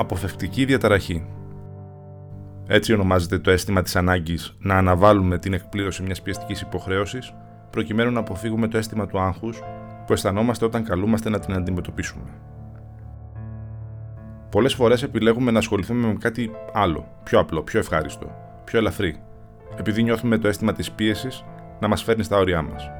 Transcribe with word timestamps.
αποφευκτική 0.00 0.64
διαταραχή. 0.64 1.26
Έτσι 2.66 2.92
ονομάζεται 2.92 3.38
το 3.38 3.50
αίσθημα 3.50 3.82
της 3.82 3.96
ανάγκης 3.96 4.56
να 4.58 4.74
αναβάλουμε 4.74 5.38
την 5.38 5.52
εκπλήρωση 5.52 6.02
μιας 6.02 6.22
πιεστικής 6.22 6.60
υποχρέωσης, 6.60 7.34
προκειμένου 7.70 8.10
να 8.10 8.20
αποφύγουμε 8.20 8.68
το 8.68 8.78
αίσθημα 8.78 9.06
του 9.06 9.18
άγχους 9.20 9.62
που 10.06 10.12
αισθανόμαστε 10.12 10.64
όταν 10.64 10.84
καλούμαστε 10.84 11.28
να 11.28 11.38
την 11.38 11.54
αντιμετωπίσουμε. 11.54 12.30
Πολλές 14.50 14.74
φορές 14.74 15.02
επιλέγουμε 15.02 15.50
να 15.50 15.58
ασχοληθούμε 15.58 16.06
με 16.06 16.14
κάτι 16.18 16.50
άλλο, 16.72 17.08
πιο 17.22 17.38
απλό, 17.38 17.62
πιο 17.62 17.78
ευχάριστο, 17.78 18.30
πιο 18.64 18.78
ελαφρύ, 18.78 19.20
επειδή 19.78 20.02
νιώθουμε 20.02 20.38
το 20.38 20.48
αίσθημα 20.48 20.72
της 20.72 20.90
πίεσης 20.90 21.44
να 21.80 21.88
μας 21.88 22.02
φέρνει 22.02 22.22
στα 22.22 22.38
όρια 22.38 22.62
μας. 22.62 22.90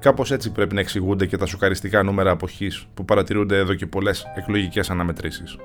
Κάπως 0.00 0.30
έτσι 0.30 0.52
πρέπει 0.52 0.74
να 0.74 0.80
εξηγούνται 0.80 1.26
και 1.26 1.36
τα 1.36 1.46
σοκαριστικά 1.46 2.02
νούμερα 2.02 2.30
αποχής 2.30 2.86
που 2.94 3.04
παρατηρούνται 3.04 3.56
εδώ 3.56 3.74
και 3.74 3.86
πολλές 3.86 4.24
εκλογικές 4.36 4.90
αναμετρήσεις. 4.90 5.56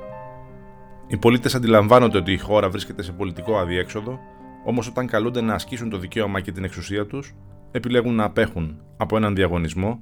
Οι 1.07 1.17
πολίτες 1.17 1.55
αντιλαμβάνονται 1.55 2.17
ότι 2.17 2.31
η 2.31 2.37
χώρα 2.37 2.69
βρίσκεται 2.69 3.03
σε 3.03 3.11
πολιτικό 3.11 3.57
αδιέξοδο, 3.57 4.19
όμως 4.65 4.87
όταν 4.87 5.07
καλούνται 5.07 5.41
να 5.41 5.53
ασκήσουν 5.53 5.89
το 5.89 5.97
δικαίωμα 5.97 6.39
και 6.39 6.51
την 6.51 6.63
εξουσία 6.63 7.05
τους, 7.05 7.35
επιλέγουν 7.71 8.15
να 8.15 8.23
απέχουν 8.23 8.79
από 8.97 9.17
έναν 9.17 9.35
διαγωνισμό, 9.35 9.99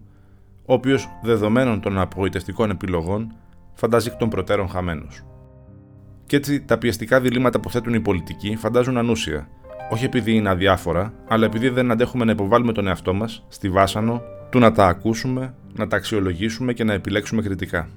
ο 0.65 0.73
οποίος 0.73 1.09
δεδομένων 1.23 1.81
των 1.81 1.99
απογοητευτικών 1.99 2.69
επιλογών 2.69 3.35
φαντάζει 3.73 4.09
εκ 4.09 4.15
των 4.17 4.29
προτέρων 4.29 4.69
χαμένους. 4.69 5.23
Κι 6.25 6.35
έτσι 6.35 6.61
τα 6.61 6.77
πιεστικά 6.77 7.19
διλήμματα 7.19 7.59
που 7.59 7.69
θέτουν 7.69 7.93
οι 7.93 7.99
πολιτικοί 7.99 8.55
φαντάζουν 8.55 8.97
ανούσια, 8.97 9.49
όχι 9.89 10.05
επειδή 10.05 10.35
είναι 10.35 10.49
αδιάφορα, 10.49 11.13
αλλά 11.27 11.45
επειδή 11.45 11.69
δεν 11.69 11.91
αντέχουμε 11.91 12.25
να 12.25 12.31
υποβάλουμε 12.31 12.71
τον 12.71 12.87
εαυτό 12.87 13.13
μας 13.13 13.45
στη 13.47 13.69
βάσανο 13.69 14.21
του 14.49 14.59
να 14.59 14.71
τα 14.71 14.87
ακούσουμε, 14.87 15.53
να 15.73 15.87
τα 15.87 15.95
αξιολογήσουμε 15.95 16.73
και 16.73 16.83
να 16.83 16.93
επιλέξουμε 16.93 17.41
κριτικά. 17.41 17.87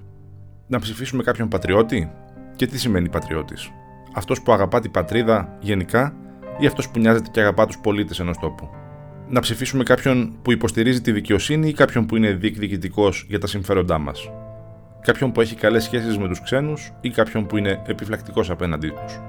Να 0.67 0.79
ψηφίσουμε 0.79 1.23
κάποιον 1.23 1.49
πατριώτη, 1.49 2.11
και 2.57 2.67
τι 2.67 2.79
σημαίνει 2.79 3.09
πατριώτης; 3.09 3.71
Αυτός 4.15 4.43
που 4.43 4.53
αγαπά 4.53 4.81
την 4.81 4.91
πατρίδα 4.91 5.57
γενικά 5.61 6.17
ή 6.59 6.67
αυτός 6.67 6.89
που 6.89 6.99
νοιάζεται 6.99 7.29
και 7.33 7.41
αγαπά 7.41 7.67
τους 7.67 7.79
πολίτες 7.79 8.21
ενός 8.21 8.39
τόπου; 8.39 8.69
Να 9.29 9.41
ψηφίσουμε 9.41 9.83
κάποιον 9.83 10.39
που 10.43 10.53
υποστηρίζει 10.53 11.01
τη 11.01 11.13
δικαιοσύνη 11.13 11.69
ή 11.69 11.73
κάποιον 11.73 12.07
που 12.07 12.17
είναι 12.17 12.33
διεκδικητικός 12.33 13.25
για 13.29 13.39
τα 13.39 13.47
συμφέροντά 13.47 13.99
μας; 13.99 14.31
Κάποιον 15.01 15.33
που 15.33 15.41
έχει 15.41 15.55
καλές 15.55 15.85
σχέσεις 15.85 16.19
με 16.19 16.29
τους 16.29 16.43
ξένους 16.43 16.93
ή 17.01 17.11
κάποιον 17.11 17.47
που 17.47 17.57
είναι 17.57 17.83
επιφυλακτικός 17.87 18.51
απέναντί 18.51 18.89
τους; 18.89 19.21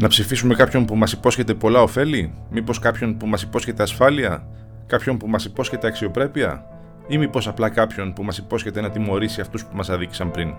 Να 0.00 0.08
ψηφίσουμε 0.08 0.54
κάποιον 0.54 0.84
που 0.84 0.96
μας 0.96 1.12
υπόσχεται 1.12 1.54
πολλά 1.54 1.82
ωφέλη, 1.82 2.34
μήπως 2.50 2.78
κάποιον 2.78 3.16
που 3.16 3.26
μας 3.26 3.42
υπόσχεται 3.42 3.82
ασφάλεια, 3.82 4.48
κάποιον 4.86 5.16
που 5.16 5.28
μας 5.28 5.44
υπόσχεται 5.44 5.86
αξιοπρέπεια, 5.86 6.64
ή 7.08 7.18
μήπως 7.18 7.48
απλά 7.48 7.68
κάποιον 7.68 8.12
που 8.12 8.22
μας 8.22 8.38
υπόσχεται 8.38 8.80
να 8.80 8.90
τιμωρήσει 8.90 9.40
αυτούς 9.40 9.64
που 9.64 9.76
μας 9.76 9.90
αδίκησαν 9.90 10.30
πριν; 10.30 10.54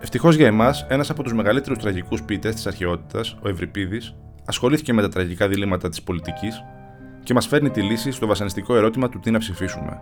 Ευτυχώς 0.00 0.36
για 0.36 0.46
εμάς, 0.46 0.86
ένας 0.88 1.10
από 1.10 1.22
τους 1.22 1.32
μεγαλύτερους 1.34 1.78
τραγικούς 1.78 2.22
ποιητές 2.22 2.54
της 2.54 2.66
αρχαιότητας, 2.66 3.36
ο 3.42 3.48
Ευρυπίδης, 3.48 4.14
ασχολήθηκε 4.44 4.92
με 4.92 5.02
τα 5.02 5.08
τραγικά 5.08 5.48
διλήμματα 5.48 5.88
της 5.88 6.02
πολιτικής 6.02 6.64
και 7.22 7.34
μας 7.34 7.46
φέρνει 7.46 7.70
τη 7.70 7.82
λύση 7.82 8.10
στο 8.10 8.26
βασανιστικό 8.26 8.76
ερώτημα 8.76 9.08
του 9.08 9.20
τι 9.20 9.30
να 9.30 9.38
ψηφίσουμε. 9.38 10.00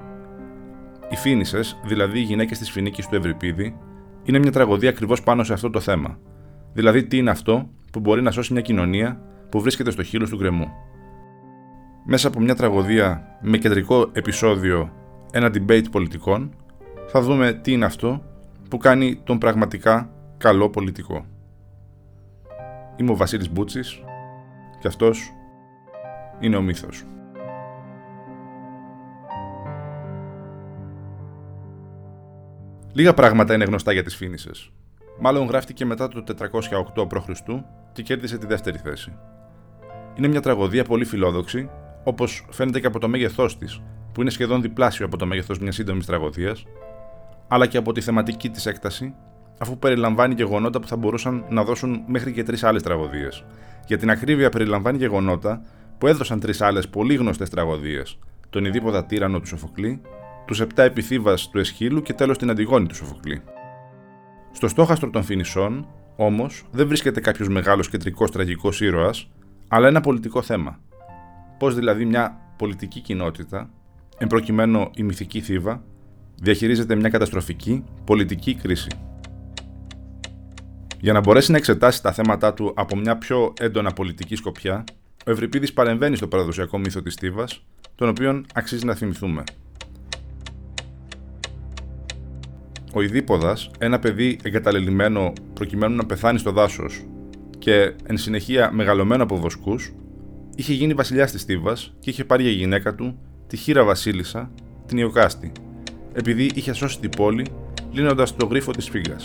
Οι 1.09 1.17
Φίνισε, 1.17 1.61
δηλαδή 1.87 2.19
οι 2.19 2.23
γυναίκες 2.23 2.59
της 2.59 2.71
Φινίκη 2.71 3.03
του 3.03 3.15
Ευρυπίδη, 3.15 3.77
είναι 4.23 4.39
μια 4.39 4.53
τραγωδία 4.53 4.89
ακριβώς 4.89 5.23
πάνω 5.23 5.45
σε 5.45 5.53
αυτό 5.53 5.71
το 5.71 5.81
θέμα. 5.81 6.19
Δηλαδή, 6.75 7.05
τι 7.05 7.17
είναι 7.17 7.31
αυτό 7.31 7.69
που 7.93 8.01
μπορεί 8.01 8.23
να 8.23 8.31
σώσει 8.31 8.53
μια 8.53 8.63
κοινωνία 8.63 9.21
που 9.51 9.61
βρίσκεται 9.61 9.91
στο 9.91 10.03
χείλος 10.03 10.31
του 10.31 10.37
γκρεμού; 10.37 10.69
Μέσα 12.05 12.29
από 12.29 12.41
μια 12.41 12.55
τραγωδία 12.55 13.39
με 13.41 13.59
κεντρικό 13.59 14.11
επεισόδιο 14.13 14.93
ένα 15.33 15.51
debate 15.55 15.85
πολιτικών, 15.91 16.55
θα 17.07 17.21
δούμε 17.21 17.53
τι 17.53 17.73
είναι 17.73 17.85
αυτό 17.85 18.23
που 18.71 18.77
κάνει 18.77 19.21
τον 19.25 19.39
πραγματικά 19.39 20.11
καλό 20.39 20.71
πολιτικό. 20.71 21.27
Είμαι 22.97 23.11
ο 23.11 23.17
Βασίλης 23.17 23.51
Μπούτσης 23.51 24.03
και 24.81 24.89
αυτός 24.89 25.33
είναι 26.41 26.57
ο 26.57 26.63
μύθος. 26.63 27.05
Λίγα 32.93 33.15
πράγματα 33.15 33.55
είναι 33.55 33.65
γνωστά 33.65 33.93
για 33.93 34.03
τις 34.03 34.17
Φίνισες. 34.17 34.73
Μάλλον 35.19 35.47
γράφτηκε 35.47 35.85
μετά 35.85 36.09
το 36.09 36.25
408 36.95 37.07
π.Χ. 37.09 37.29
και 37.93 38.03
κέρδισε 38.03 38.39
τη 38.39 38.47
δεύτερη 38.47 38.79
θέση. 38.79 39.13
Είναι 40.15 40.29
μια 40.29 40.41
τραγωδία 40.41 40.85
πολύ 40.85 41.05
φιλόδοξη, 41.05 41.71
όπως 42.05 42.47
φαίνεται 42.51 42.81
και 42.81 42.87
από 42.87 42.99
το 42.99 43.09
μέγεθός 43.09 43.59
της, 43.59 43.83
που 44.13 44.21
είναι 44.21 44.31
σχεδόν 44.31 44.63
διπλάσιο 44.63 45.07
από 45.07 45.17
το 45.17 45.27
μέγεθος 45.27 45.59
μιας 45.59 45.75
σύντομης 45.75 46.07
τραγωδίας, 46.07 46.65
αλλά 47.49 47.67
και 47.67 47.77
από 47.77 47.93
τη 47.93 48.01
θεματική 48.01 48.51
της 48.51 48.67
έκταση, 48.67 49.15
αφού 49.59 49.79
περιλαμβάνει 49.79 50.35
γεγονότα 50.35 50.81
που 50.81 50.87
θα 50.87 50.97
μπορούσαν 50.97 51.45
να 51.49 51.65
δώσουν 51.65 52.03
μέχρι 52.07 52.33
και 52.33 52.43
τρεις 52.43 52.65
άλλες 52.65 52.83
τραγωδίες. 52.83 53.45
Για 53.87 53.99
την 53.99 54.11
ακρίβεια, 54.11 54.49
περιλαμβάνει 54.49 54.99
γεγονότα 54.99 55.63
που 55.99 56.07
έδωσαν 56.07 56.41
τρεις 56.41 56.61
άλλες 56.61 56.89
πολύ 56.89 57.15
γνωστές 57.15 57.51
τραγωδίες: 57.51 58.19
τον 58.51 58.65
Ιδίποδα 58.65 59.05
Τύρανο 59.05 59.41
του 59.41 59.47
Σοφοκλή, 59.47 60.01
τους 60.47 60.61
Επτά 60.61 60.83
Επιθύβας 60.83 61.49
του 61.49 61.59
Εσχύλου 61.59 62.03
και 62.03 62.13
τέλος 62.13 62.39
την 62.39 62.51
Αντιγόνη 62.51 62.87
του 62.87 62.95
Σοφοκλή. 62.95 63.43
Στο 64.55 64.69
στόχαστρο 64.69 65.11
των 65.11 65.23
Φινισών, 65.23 65.87
όμως, 66.17 66.65
δεν 66.71 66.87
βρίσκεται 66.87 67.21
κάποιος 67.21 67.49
μεγάλος 67.49 67.89
κεντρικός 67.89 68.31
τραγικός 68.31 68.81
ήρωας, 68.81 69.31
αλλά 69.69 69.89
ένα 69.89 70.01
πολιτικό 70.01 70.43
θέμα. 70.43 70.79
Πώς 71.59 71.75
δηλαδή 71.75 72.05
μια 72.05 72.41
πολιτική 72.57 73.01
κοινότητα, 73.01 73.71
εμπροκειμένου 74.19 74.91
η 74.95 75.03
μυθική 75.03 75.41
θύβα, 75.41 75.83
διαχειρίζεται 76.35 76.95
μια 76.95 77.09
καταστροφική 77.09 77.85
πολιτική 78.05 78.55
κρίση. 78.55 78.91
Για 81.01 81.13
να 81.13 81.21
μπορέσει 81.21 81.51
να 81.51 81.57
εξετάσει 81.57 82.03
τα 82.03 82.13
θέματα 82.13 82.55
του 82.55 82.73
από 82.77 82.97
μια 82.97 83.17
πιο 83.17 83.53
έντονα 83.61 83.93
πολιτική 83.93 84.37
σκοπιά, 84.37 84.85
ο 85.27 85.31
Ευρυπίδης 85.31 85.73
παρεμβαίνει 85.73 86.17
στο 86.17 86.27
παραδοσιακό 86.27 86.79
μύθο 86.79 87.03
της 87.03 87.13
Στίβας, 87.13 87.65
τον 87.95 88.09
οποίον 88.09 88.47
αξίζει 88.55 88.85
να 88.85 88.95
θυμηθούμε. 88.95 89.45
Ο 92.97 93.03
Ιδίποδας, 93.03 93.71
ένα 93.79 93.99
παιδί 93.99 94.39
εγκαταλελειμμένο 94.43 95.33
προκειμένου 95.55 95.97
να 95.97 96.07
πεθάνει 96.07 96.39
στο 96.39 96.51
δάσος 96.51 97.05
και 97.59 97.93
εν 98.07 98.17
συνεχεία 98.17 98.71
μεγαλωμένο 98.73 99.23
από 99.23 99.37
βοσκούς, 99.37 99.93
είχε 100.57 100.73
γίνει 100.73 100.95
βασιλιάς 100.95 101.33
της 101.33 101.41
Στίβας 101.41 101.95
και 101.99 102.11
είχε 102.11 102.25
πάρει 102.25 102.43
για 102.43 102.53
γυναίκα 102.53 102.95
του 102.95 103.19
τη 103.47 103.57
χείρα 103.57 103.85
βασίλισσα, 103.85 104.51
την 104.87 104.99
Ιωκάστη, 104.99 105.53
επειδή 106.13 106.51
είχε 106.55 106.73
σώσει 106.73 107.01
την 107.01 107.11
πόλη 107.11 107.47
λύνοντας 107.93 108.37
το 108.37 108.47
γρίφο 108.47 108.71
της 108.71 108.89
φύγα. 108.89 109.17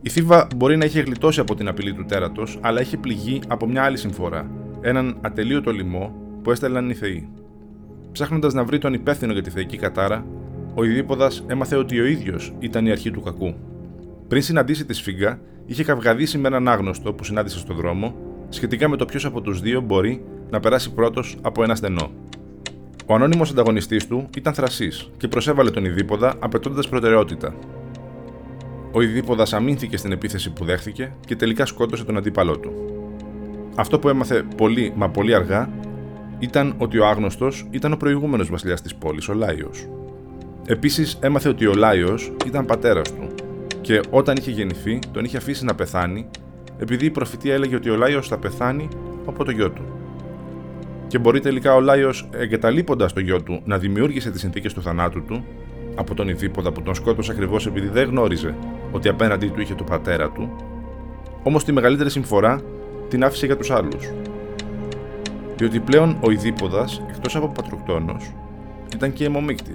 Η 0.00 0.08
Θήβα 0.08 0.46
μπορεί 0.56 0.76
να 0.76 0.84
είχε 0.84 1.00
γλιτώσει 1.00 1.40
από 1.40 1.54
την 1.54 1.68
απειλή 1.68 1.94
του 1.94 2.04
τέρατος, 2.04 2.58
αλλά 2.60 2.80
είχε 2.80 2.96
πληγεί 2.96 3.40
από 3.48 3.66
μια 3.66 3.82
άλλη 3.82 3.96
συμφορά, 3.96 4.50
έναν 4.80 5.18
ατελείωτο 5.20 5.72
λοιμό 5.72 6.14
που 6.42 6.50
έστελναν 6.50 6.90
οι 6.90 6.94
Θεοί. 6.94 7.28
Ψάχνοντας 8.12 8.54
να 8.54 8.64
βρει 8.64 8.78
τον 8.78 8.94
υπεύθυνο 8.94 9.32
για 9.32 9.42
τη 9.42 9.50
θεϊκή 9.50 9.76
κατάρα, 9.76 10.26
ο 10.74 10.84
Ιδίποδας 10.84 11.44
έμαθε 11.46 11.76
ότι 11.76 12.00
ο 12.00 12.04
ίδιος 12.06 12.54
ήταν 12.58 12.86
η 12.86 12.90
αρχή 12.90 13.10
του 13.10 13.20
κακού. 13.20 13.54
Πριν 14.28 14.42
συναντήσει 14.42 14.84
τη 14.84 14.94
Σφίγγα, 14.94 15.40
είχε 15.66 15.84
καυγαδίσει 15.84 16.38
με 16.38 16.48
έναν 16.48 16.68
άγνωστο 16.68 17.12
που 17.12 17.24
συνάντησε 17.24 17.58
στον 17.58 17.76
δρόμο 17.76 18.14
σχετικά 18.48 18.88
με 18.88 18.96
το 18.96 19.04
ποιος 19.04 19.24
από 19.24 19.40
τους 19.40 19.60
δύο 19.60 19.80
μπορεί 19.80 20.24
να 20.50 20.60
περάσει 20.60 20.92
πρώτος 20.92 21.36
από 21.42 21.62
ένα 21.62 21.74
στενό. 21.74 22.10
Ο 23.06 23.14
ανώνυμος 23.14 23.50
ανταγωνιστής 23.50 24.06
του 24.06 24.28
ήταν 24.36 24.54
θρασής 24.54 25.10
και 25.16 25.28
προσέβαλε 25.28 25.70
τον 25.70 25.84
Ιδίποδα 25.84 26.34
απαιτώντας 26.38 26.88
προτεραιότητα. 26.88 27.54
Ο 28.92 29.00
Ιδίποδας 29.02 29.52
αμήνθηκε 29.52 29.96
στην 29.96 30.12
επίθεση 30.12 30.52
που 30.52 30.64
δέχθηκε 30.64 31.12
και 31.26 31.36
τελικά 31.36 31.66
σκότωσε 31.66 32.04
τον 32.04 32.16
αντίπαλό 32.16 32.58
του. 32.58 32.72
Αυτό 33.74 33.98
που 33.98 34.08
έμαθε 34.08 34.44
πολύ 34.56 34.92
μα 34.96 35.08
πολύ 35.08 35.34
αργά 35.34 35.70
ήταν 36.38 36.74
ότι 36.78 36.98
ο 36.98 37.06
άγνωστος 37.06 37.66
ήταν 37.70 37.92
ο 37.92 37.96
προηγούμενος 37.96 38.50
βασιλιάς 38.50 38.82
της 38.82 38.94
πόλης, 38.94 39.28
ο 39.28 39.34
Λάιος. 39.34 39.88
Επίσης 40.66 41.18
έμαθε 41.20 41.48
ότι 41.48 41.66
ο 41.66 41.74
Λάιος 41.74 42.32
ήταν 42.46 42.64
πατέρας 42.64 43.12
του 43.12 43.28
και 43.80 44.00
όταν 44.10 44.36
είχε 44.36 44.50
γεννηθεί 44.50 44.98
τον 45.12 45.24
είχε 45.24 45.36
αφήσει 45.36 45.64
να 45.64 45.74
πεθάνει 45.74 46.26
επειδή 46.78 47.06
η 47.06 47.10
προφητεία 47.10 47.54
έλεγε 47.54 47.76
ότι 47.76 47.90
ο 47.90 47.96
Λάιος 47.96 48.28
θα 48.28 48.38
πεθάνει 48.38 48.88
από 49.26 49.44
το 49.44 49.50
γιο 49.50 49.70
του 49.70 49.82
και 51.06 51.18
μπορεί 51.18 51.40
τελικά 51.40 51.74
ο 51.74 51.80
Λάιος, 51.80 52.28
εγκαταλείποντας 52.32 53.12
το 53.12 53.20
γιο 53.20 53.42
του, 53.42 53.62
να 53.64 53.78
δημιούργησε 53.78 54.30
τις 54.30 54.40
συνθήκες 54.40 54.72
του 54.72 54.82
θανάτου 54.82 55.24
του 55.24 55.44
από 55.94 56.14
τον 56.14 56.28
Ιδίποδα 56.28 56.72
που 56.72 56.82
τον 56.82 56.94
σκότωσε 56.94 57.32
ακριβώς 57.32 57.66
επειδή 57.66 57.88
δεν 57.88 58.08
γνώριζε 58.08 58.54
ότι 58.92 59.08
απέναντί 59.08 59.48
του 59.48 59.60
είχε 59.60 59.74
το 59.74 59.84
πατέρα 59.84 60.30
του, 60.30 60.56
όμως 61.42 61.64
τη 61.64 61.72
μεγαλύτερη 61.72 62.10
συμφορά 62.10 62.60
την 63.08 63.24
άφησε 63.24 63.46
για 63.46 63.56
τους 63.56 63.70
άλλους. 63.70 64.12
Διότι 65.56 65.80
πλέον 65.80 66.16
ο 66.20 66.30
Ιδίποδας, 66.30 67.02
εκτός 67.10 67.36
από 67.36 67.48
πατροκτόνος, 67.48 68.32
ήταν 68.94 69.12
και 69.12 69.24
αιμομίκτη, 69.24 69.72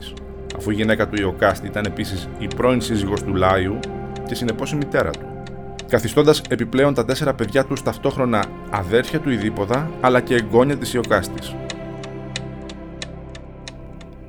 αφού 0.58 0.72
η 0.72 0.74
γυναίκα 0.74 1.08
του 1.08 1.22
Ιωκάστη 1.22 1.68
ήταν 1.68 1.86
επίσης 1.86 2.30
η 2.40 2.48
πρώην 2.56 2.82
σύζυγος 2.82 3.24
του 3.24 3.36
Λάιου 3.36 3.80
και 4.28 4.36
συνεπώς 4.36 4.72
η 4.72 4.76
μητέρα 4.76 5.10
του 5.10 5.30
καθιστώντας 5.90 6.42
επιπλέον 6.50 6.94
τα 6.94 7.06
τέσσερα 7.06 7.34
παιδιά 7.34 7.66
τους 7.66 7.84
ταυτόχρονα 7.84 8.46
αδέρφια 8.70 9.20
του 9.20 9.30
Ιδίποδα 9.30 9.90
αλλά 10.02 10.22
και 10.22 10.36
εγγόνια 10.36 10.78
της 10.78 10.94
Ιωκάστης. 10.94 11.56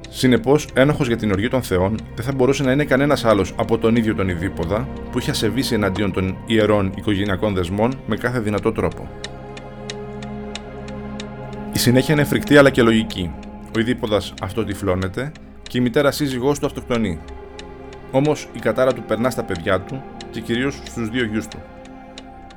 Συνεπώς, 0.09 0.69
ένοχος 0.75 1.07
για 1.07 1.17
την 1.17 1.31
οργή 1.31 1.49
των 1.49 1.63
Θεών 1.63 1.99
δεν 2.15 2.25
θα 2.25 2.33
μπορούσε 2.33 2.63
να 2.63 2.73
είναι 2.73 2.85
κανένας 2.85 3.25
άλλος 3.25 3.55
από 3.57 3.79
τον 3.79 3.97
ίδιο 3.97 4.15
τον 4.15 4.29
Ιδίποδα, 4.29 4.89
που 5.11 5.19
είχε 5.19 5.31
ασεβήσει 5.31 5.75
εναντίον 5.75 6.13
των 6.13 6.37
ιερών 6.47 6.93
οικογενειακών 6.97 7.55
δεσμών 7.55 8.01
με 8.07 8.17
κάθε 8.17 8.41
δυνατό 8.41 8.73
τρόπο. 8.73 9.09
Η 11.73 11.79
συνέχεια 11.79 12.15
είναι 12.15 12.25
φρικτή 12.25 12.57
αλλά 12.57 12.71
και 12.71 12.83
λογική. 12.83 13.31
Ο 13.77 13.81
Ιδίποδας 13.81 14.35
αυτοτυφλώνεται 14.43 15.33
και 15.71 15.79
η 15.79 15.81
μητέρα 15.81 16.11
σύζυγός 16.11 16.59
του 16.59 16.67
αυτοκτονεί. 16.67 17.19
Όμως 18.11 18.49
η 18.53 18.59
κατάρα 18.59 18.93
του 18.93 19.03
περνά 19.03 19.31
στα 19.31 19.43
παιδιά 19.43 19.81
του 19.81 20.03
και 20.31 20.41
κυρίως 20.41 20.75
στους 20.85 21.09
δύο 21.09 21.25
γιους 21.25 21.49
του. 21.49 21.59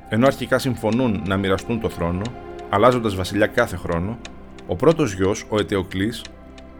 Ενώ 0.08 0.26
αρχικά 0.26 0.58
συμφωνούν 0.58 1.22
να 1.26 1.36
μοιραστούν 1.36 1.80
το 1.80 1.88
θρόνο, 1.88 2.22
αλλάζοντας 2.68 3.14
βασιλιά 3.14 3.46
κάθε 3.46 3.76
χρόνο, 3.76 4.18
ο 4.66 4.76
πρώτος 4.76 5.12
γιος, 5.14 5.44
ο 5.48 5.58
Ετεοκλή, 5.58 6.12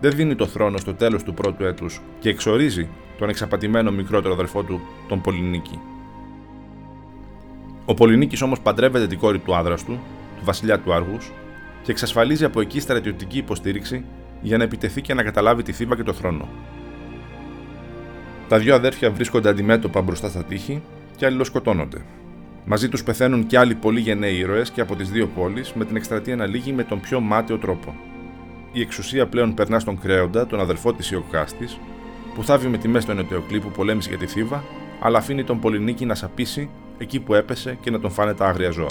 δεν 0.00 0.10
δίνει 0.10 0.34
το 0.34 0.46
θρόνο 0.46 0.78
στο 0.78 0.94
τέλος 0.94 1.22
του 1.22 1.34
πρώτου 1.34 1.64
έτους 1.64 2.00
και 2.18 2.28
εξορίζει 2.28 2.88
τον 3.18 3.28
εξαπατημένο 3.28 3.90
μικρότερο 3.90 4.34
αδερφό 4.34 4.62
του, 4.62 4.80
τον 5.08 5.20
Πολυνίκη. 5.20 5.78
Ο 7.84 7.94
Πολυνίκης 7.94 8.42
όμως 8.42 8.60
παντρεύεται 8.60 9.06
την 9.06 9.18
κόρη 9.18 9.38
του 9.38 9.54
άδρας 9.54 9.84
του, 9.84 9.98
του 10.38 10.44
βασιλιά 10.44 10.78
του 10.80 10.92
Άργους, 10.92 11.32
και 11.82 11.90
εξασφαλίζει 11.90 12.44
από 12.44 12.60
εκεί 12.60 12.80
στρατιωτική 12.80 13.38
υποστήριξη 13.38 14.04
για 14.44 14.56
να 14.56 14.64
επιτεθεί 14.64 15.00
και 15.00 15.14
να 15.14 15.22
καταλάβει 15.22 15.62
τη 15.62 15.72
Θήβα 15.72 15.96
και 15.96 16.02
το 16.02 16.12
θρόνο. 16.12 16.48
Τα 18.48 18.58
δύο 18.58 18.74
αδέρφια 18.74 19.10
βρίσκονται 19.10 19.48
αντιμέτωπα 19.48 20.02
μπροστά 20.02 20.28
στα 20.28 20.44
τείχη 20.44 20.82
και 21.16 21.26
αλληλοσκοτώνονται. 21.26 22.04
Μαζί 22.64 22.88
τους 22.88 23.02
πεθαίνουν 23.02 23.46
και 23.46 23.58
άλλοι 23.58 23.74
πολύ 23.74 24.00
γενναίοι 24.00 24.36
ήρωες 24.36 24.70
και 24.70 24.80
από 24.80 24.96
τις 24.96 25.10
δύο 25.10 25.26
πόλεις, 25.26 25.72
με 25.72 25.84
την 25.84 25.96
εκστρατεία 25.96 26.36
να 26.36 26.46
λύγει 26.46 26.72
με 26.72 26.84
τον 26.84 27.00
πιο 27.00 27.20
μάταιο 27.20 27.58
τρόπο. 27.58 27.94
Η 28.72 28.80
εξουσία 28.80 29.26
πλέον 29.26 29.54
περνά 29.54 29.78
στον 29.78 30.00
Κρέοντα, 30.00 30.46
τον 30.46 30.60
αδερφό 30.60 30.92
της 30.92 31.10
Ιωκάστη, 31.10 31.68
που 32.34 32.44
θάβει 32.44 32.68
με 32.68 32.78
τη 32.78 32.88
μέση 32.88 33.06
τον 33.06 33.18
Ετεοκλή 33.18 33.60
που 33.60 33.70
πολέμησε 33.70 34.08
για 34.08 34.18
τη 34.18 34.26
Θήβα, 34.26 34.64
αλλά 35.00 35.18
αφήνει 35.18 35.44
τον 35.44 35.60
Πολυνίκη 35.60 36.04
να 36.04 36.14
σαπίσει 36.14 36.70
εκεί 36.98 37.20
που 37.20 37.34
έπεσε 37.34 37.78
και 37.80 37.90
να 37.90 38.00
τον 38.00 38.10
φάνε 38.10 38.34
τα 38.34 38.46
άγρια 38.46 38.70
ζώα. 38.70 38.90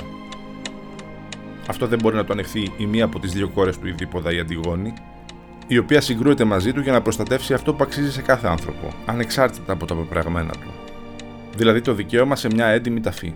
Αυτό 1.68 1.88
δεν 1.88 2.00
μπορεί 2.02 2.16
να 2.16 2.26
το 2.26 2.34
ανεχθεί 2.34 2.72
η 2.78 2.86
μία 2.86 3.06
από 3.06 3.20
τις 3.20 3.32
δύο 3.32 3.48
κόρες 3.48 3.80
του 3.80 3.88
Ιδίποδα, 3.88 4.34
η 4.34 4.40
Αντιγόνη, 4.40 4.94
η 5.68 5.77
οποία 5.77 6.01
συγκρούεται 6.01 6.44
μαζί 6.44 6.74
του 6.74 6.81
για 6.81 6.92
να 6.92 7.01
προστατεύσει 7.01 7.54
αυτό 7.54 7.74
που 7.74 7.83
αξίζει 7.83 8.12
σε 8.12 8.21
κάθε 8.21 8.48
άνθρωπο, 8.48 8.94
ανεξάρτητα 9.06 9.74
από 9.74 9.86
τα 9.86 9.95
πεπραγμένα 9.95 10.51
του. 10.51 10.71
Δηλαδή 11.56 11.81
το 11.81 11.94
δικαίωμα 11.94 12.36
σε 12.36 12.48
μια 12.54 12.65
έντιμη 12.65 13.00
ταφή. 13.00 13.33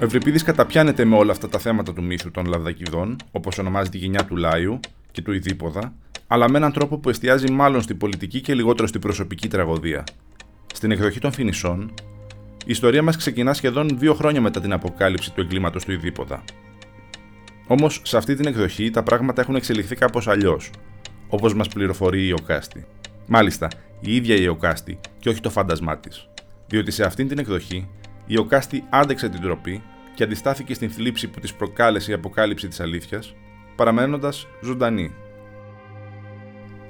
Ο 0.00 0.04
Ευρυπίδης 0.04 0.42
καταπιάνεται 0.42 1.04
με 1.04 1.16
όλα 1.16 1.32
αυτά 1.32 1.48
τα 1.48 1.58
θέματα 1.58 1.92
του 1.92 2.02
μύθου 2.02 2.30
των 2.30 2.46
Λαδακιδών, 2.46 3.16
όπως 3.30 3.58
ονομάζει 3.58 3.90
τη 3.90 3.98
γενιά 3.98 4.24
του 4.24 4.36
Λάιου 4.36 4.80
και 5.12 5.22
του 5.22 5.32
Ιδίποδα, 5.32 5.92
αλλά 6.26 6.50
με 6.50 6.58
έναν 6.58 6.72
τρόπο 6.72 6.98
που 6.98 7.08
εστιάζει 7.08 7.50
μάλλον 7.50 7.82
στην 7.82 7.98
πολιτική 7.98 8.40
και 8.40 8.54
λιγότερο 8.54 8.88
στην 8.88 9.00
προσωπική 9.00 9.48
τραγωδία. 9.48 10.04
Στην 10.74 10.90
εκδοχή 10.90 11.18
των 11.18 11.32
Φινισών, 11.32 11.92
η 12.64 12.70
ιστορία 12.70 13.02
μας 13.02 13.16
ξεκινά 13.16 13.54
σχεδόν 13.54 13.88
δύο 13.98 14.14
χρόνια 14.14 14.40
μετά 14.40 14.60
την 14.60 14.72
αποκάλυψη 14.72 15.32
του 15.32 15.40
εγκλήματος 15.40 15.84
του 15.84 15.92
Ιδίποδα. 15.92 16.44
Όμως 17.72 18.00
σε 18.04 18.16
αυτή 18.16 18.34
την 18.34 18.46
εκδοχή 18.46 18.90
τα 18.90 19.02
πράγματα 19.02 19.40
έχουν 19.40 19.54
εξελιχθεί 19.54 19.96
κάπως 19.96 20.28
αλλιώς, 20.28 20.70
όπως 21.28 21.54
μας 21.54 21.68
πληροφορεί 21.68 22.26
η 22.26 22.32
Οκάστη. 22.32 22.86
Μάλιστα, 23.26 23.68
η 24.00 24.14
ίδια 24.14 24.34
η 24.34 24.46
Οκάστη 24.46 25.00
και 25.18 25.28
όχι 25.28 25.40
το 25.40 25.50
φάντασμά 25.50 25.98
της. 25.98 26.28
Διότι 26.66 26.90
σε 26.90 27.04
αυτήν 27.04 27.28
την 27.28 27.38
εκδοχή 27.38 27.88
η 28.26 28.38
Οκάστη 28.38 28.84
άντεξε 28.90 29.28
την 29.28 29.40
τροπή 29.40 29.82
και 30.14 30.22
αντιστάθηκε 30.22 30.74
στην 30.74 30.90
θλίψη 30.90 31.28
που 31.28 31.40
της 31.40 31.54
προκάλεσε 31.54 32.10
η 32.10 32.14
αποκάλυψη 32.14 32.68
της 32.68 32.80
αλήθειας, 32.80 33.34
παραμένοντας 33.76 34.46
ζωντανή. 34.62 35.14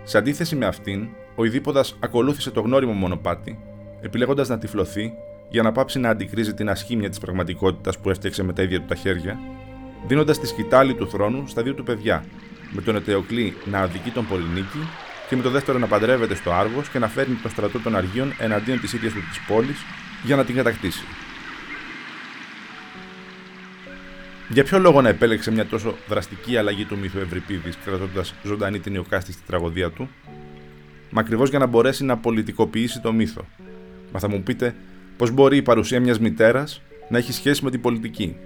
Σε 0.02 0.18
αντίθεση 0.18 0.56
με 0.56 0.66
αυτήν, 0.66 1.08
ο 1.34 1.44
Ιδίποδα 1.44 1.84
ακολούθησε 2.00 2.50
το 2.50 2.60
γνώριμο 2.60 2.92
μονοπάτι, 2.92 3.58
επιλέγοντας 4.00 4.48
να 4.48 4.58
τυφλωθεί 4.58 5.12
για 5.50 5.62
να 5.62 5.72
πάψει 5.72 5.98
να 5.98 6.08
αντικρίζει 6.08 6.54
την 6.54 6.70
ασχήμια 6.70 7.08
της 7.08 7.18
πραγματικότητας 7.18 7.98
που 7.98 8.10
έφτιαξε 8.10 8.42
με 8.42 8.52
τα 8.52 8.62
ίδια 8.62 8.80
του 8.80 8.86
τα 8.86 8.94
χέρια, 8.94 9.38
δίνοντας 10.06 10.40
τη 10.40 10.46
σκητάλη 10.46 10.94
του 10.94 11.08
θρόνου 11.08 11.44
στα 11.46 11.62
δύο 11.62 11.74
του 11.74 11.82
παιδιά, 11.82 12.24
με 12.70 12.82
τον 12.82 12.96
Ετεοκλή 12.96 13.56
να 13.64 13.78
αδικεί 13.78 14.10
τον 14.10 14.26
Πολυνίκη 14.26 14.88
και 15.28 15.36
με 15.36 15.42
το 15.42 15.50
δεύτερο 15.50 15.78
να 15.78 15.86
παντρεύεται 15.86 16.34
στο 16.34 16.52
Άργος 16.52 16.88
και 16.88 16.98
να 16.98 17.08
φέρνει 17.08 17.34
τον 17.34 17.50
στρατό 17.50 17.78
των 17.78 17.96
Αργίων 17.96 18.32
εναντίον 18.38 18.80
της 18.80 18.92
ίδιας 18.92 19.12
του 19.12 19.20
της 19.28 19.40
πόλης 19.46 19.78
για 20.24 20.36
να 20.36 20.44
την 20.44 20.54
κατακτήσει. 20.54 21.04
Για 24.48 24.64
ποιο 24.64 24.78
λόγο 24.78 25.00
να 25.00 25.08
επέλεξε 25.08 25.50
μια 25.50 25.66
τόσο 25.66 25.94
δραστική 26.08 26.56
αλλαγή 26.56 26.84
του 26.84 26.98
μύθου 26.98 27.18
Ευρυπίδης, 27.18 27.78
κρατώντας 27.84 28.34
ζωντανή 28.42 28.78
την 28.78 28.94
Ιωκάστη 28.94 29.32
στη 29.32 29.42
τραγωδία 29.46 29.90
του, 29.90 30.08
Μα 31.14 31.20
ακριβώς 31.20 31.50
για 31.50 31.58
να 31.58 31.66
μπορέσει 31.66 32.04
να 32.04 32.18
πολιτικοποιήσει 32.18 33.00
το 33.00 33.12
μύθο. 33.12 33.46
Μα 34.12 34.18
θα 34.18 34.28
μου 34.28 34.42
πείτε, 34.42 34.74
πώς 35.16 35.30
μπορεί 35.30 35.56
η 35.56 35.62
παρουσία 35.62 36.00
μιας 36.00 36.18
μητέρας 36.18 36.82
να 37.08 37.18
έχει 37.18 37.32
σχέση 37.32 37.64
με 37.64 37.70
την 37.70 37.80
πολιτική; 37.80 38.36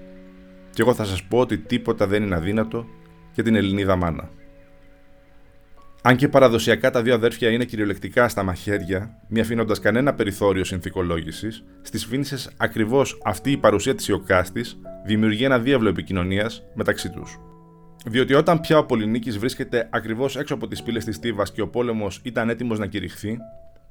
Και 0.76 0.82
εγώ 0.82 0.94
θα 0.94 1.05
σας 1.05 1.23
πω 1.23 1.38
ότι 1.38 1.58
τίποτα 1.58 2.06
δεν 2.06 2.23
είναι 2.23 2.34
αδύνατο 2.34 2.87
για 3.32 3.43
την 3.43 3.55
Ελληνίδα 3.55 3.96
μάνα. 3.96 4.31
Αν 6.02 6.17
και 6.17 6.28
παραδοσιακά 6.28 6.90
τα 6.90 7.02
δύο 7.02 7.14
αδέρφια 7.14 7.50
είναι 7.50 7.64
κυριολεκτικά 7.64 8.28
στα 8.28 8.43
μαχαίρια, 8.43 9.19
μη 9.28 9.40
αφήνοντας 9.40 9.81
κανένα 9.81 10.14
περιθώριο 10.14 10.64
συνθηκολόγησης, 10.64 11.64
στις 11.82 12.05
Φίνισε 12.06 12.50
ακριβώς 12.56 13.20
αυτή 13.25 13.50
η 13.50 13.56
παρουσία 13.56 13.94
της 13.94 14.08
Ιωκάστη 14.08 14.61
δημιουργεί 15.06 15.44
ένα 15.44 15.58
διάβλο 15.58 15.88
επικοινωνίας 15.88 16.62
μεταξύ 16.75 17.11
τους. 17.11 17.38
Διότι 18.06 18.34
όταν 18.34 18.61
πια 18.61 18.78
ο 18.78 18.84
Πολυνίκης 18.84 19.38
βρίσκεται 19.38 19.88
ακριβώς 19.93 20.37
έξω 20.37 20.55
από 20.55 20.69
τις 20.69 20.82
πύλες 20.82 21.05
της 21.05 21.19
Τίβας 21.19 21.52
και 21.52 21.61
ο 21.61 21.69
πόλεμος 21.69 22.20
ήταν 22.23 22.49
έτοιμος 22.49 22.78
να 22.78 22.87
κηρυχθεί, 22.87 23.38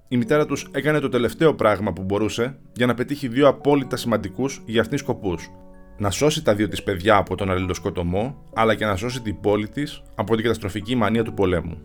η 0.07 0.17
μητέρα 0.17 0.45
τους 0.45 0.67
έκανε 0.71 0.99
το 0.99 1.09
τελευταίο 1.09 1.53
πράγμα 1.53 1.93
που 1.93 2.03
μπορούσε 2.03 2.57
για 2.73 2.85
να 2.85 2.93
πετύχει 2.93 3.27
δύο 3.27 3.47
απόλυτα 3.47 3.97
σημαντικούς 3.97 4.61
για 4.65 4.81
αυτήν 4.81 4.97
σκοπούς. 4.97 5.49
Να 5.97 6.09
σώσει 6.09 6.43
τα 6.43 6.55
δύο 6.55 6.67
της 6.67 6.83
παιδιά 6.83 7.15
από 7.15 7.35
τον 7.35 7.51
αλληλοσκοτωμό, 7.51 8.43
αλλά 8.53 8.75
και 8.75 8.85
να 8.85 8.95
σώσει 8.95 9.21
την 9.21 9.39
πόλη 9.39 9.67
της 9.67 10.01
από 10.15 10.33
την 10.33 10.43
καταστροφική 10.43 10.95
μανία 10.95 11.23
του 11.23 11.33
πολέμου. 11.33 11.77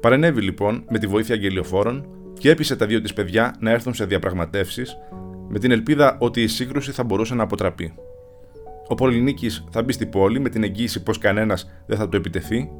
Παρενέβη 0.00 0.40
λοιπόν 0.40 0.84
με 0.90 0.98
τη 0.98 1.06
βοήθεια 1.06 1.34
αγγελιοφόρων 1.34 2.06
και 2.38 2.50
έπεισε 2.50 2.76
τα 2.76 2.86
δύο 2.86 3.00
της 3.00 3.12
παιδιά 3.12 3.54
να 3.60 3.70
έρθουν 3.70 3.94
σε 3.94 4.04
διαπραγματεύσεις 4.04 4.96
με 5.48 5.58
την 5.58 5.70
ελπίδα 5.70 6.16
ότι 6.20 6.42
η 6.42 6.46
σύγκρουση 6.46 6.92
θα 6.92 7.04
μπορούσε 7.04 7.34
να 7.34 7.42
αποτραπεί. 7.42 7.94
Ο 8.88 8.94
Πολυνίκης 8.94 9.64
θα 9.70 9.82
μπει 9.82 9.92
στην 9.92 10.10
πόλη 10.10 10.40
με 10.40 10.48
την 10.48 10.62
εγγύηση 10.62 11.02
πως 11.02 11.18
κανένας 11.18 11.70
δεν 11.86 11.98
θα 11.98 12.08
το 12.08 12.16
επιτεθεί, 12.16 12.70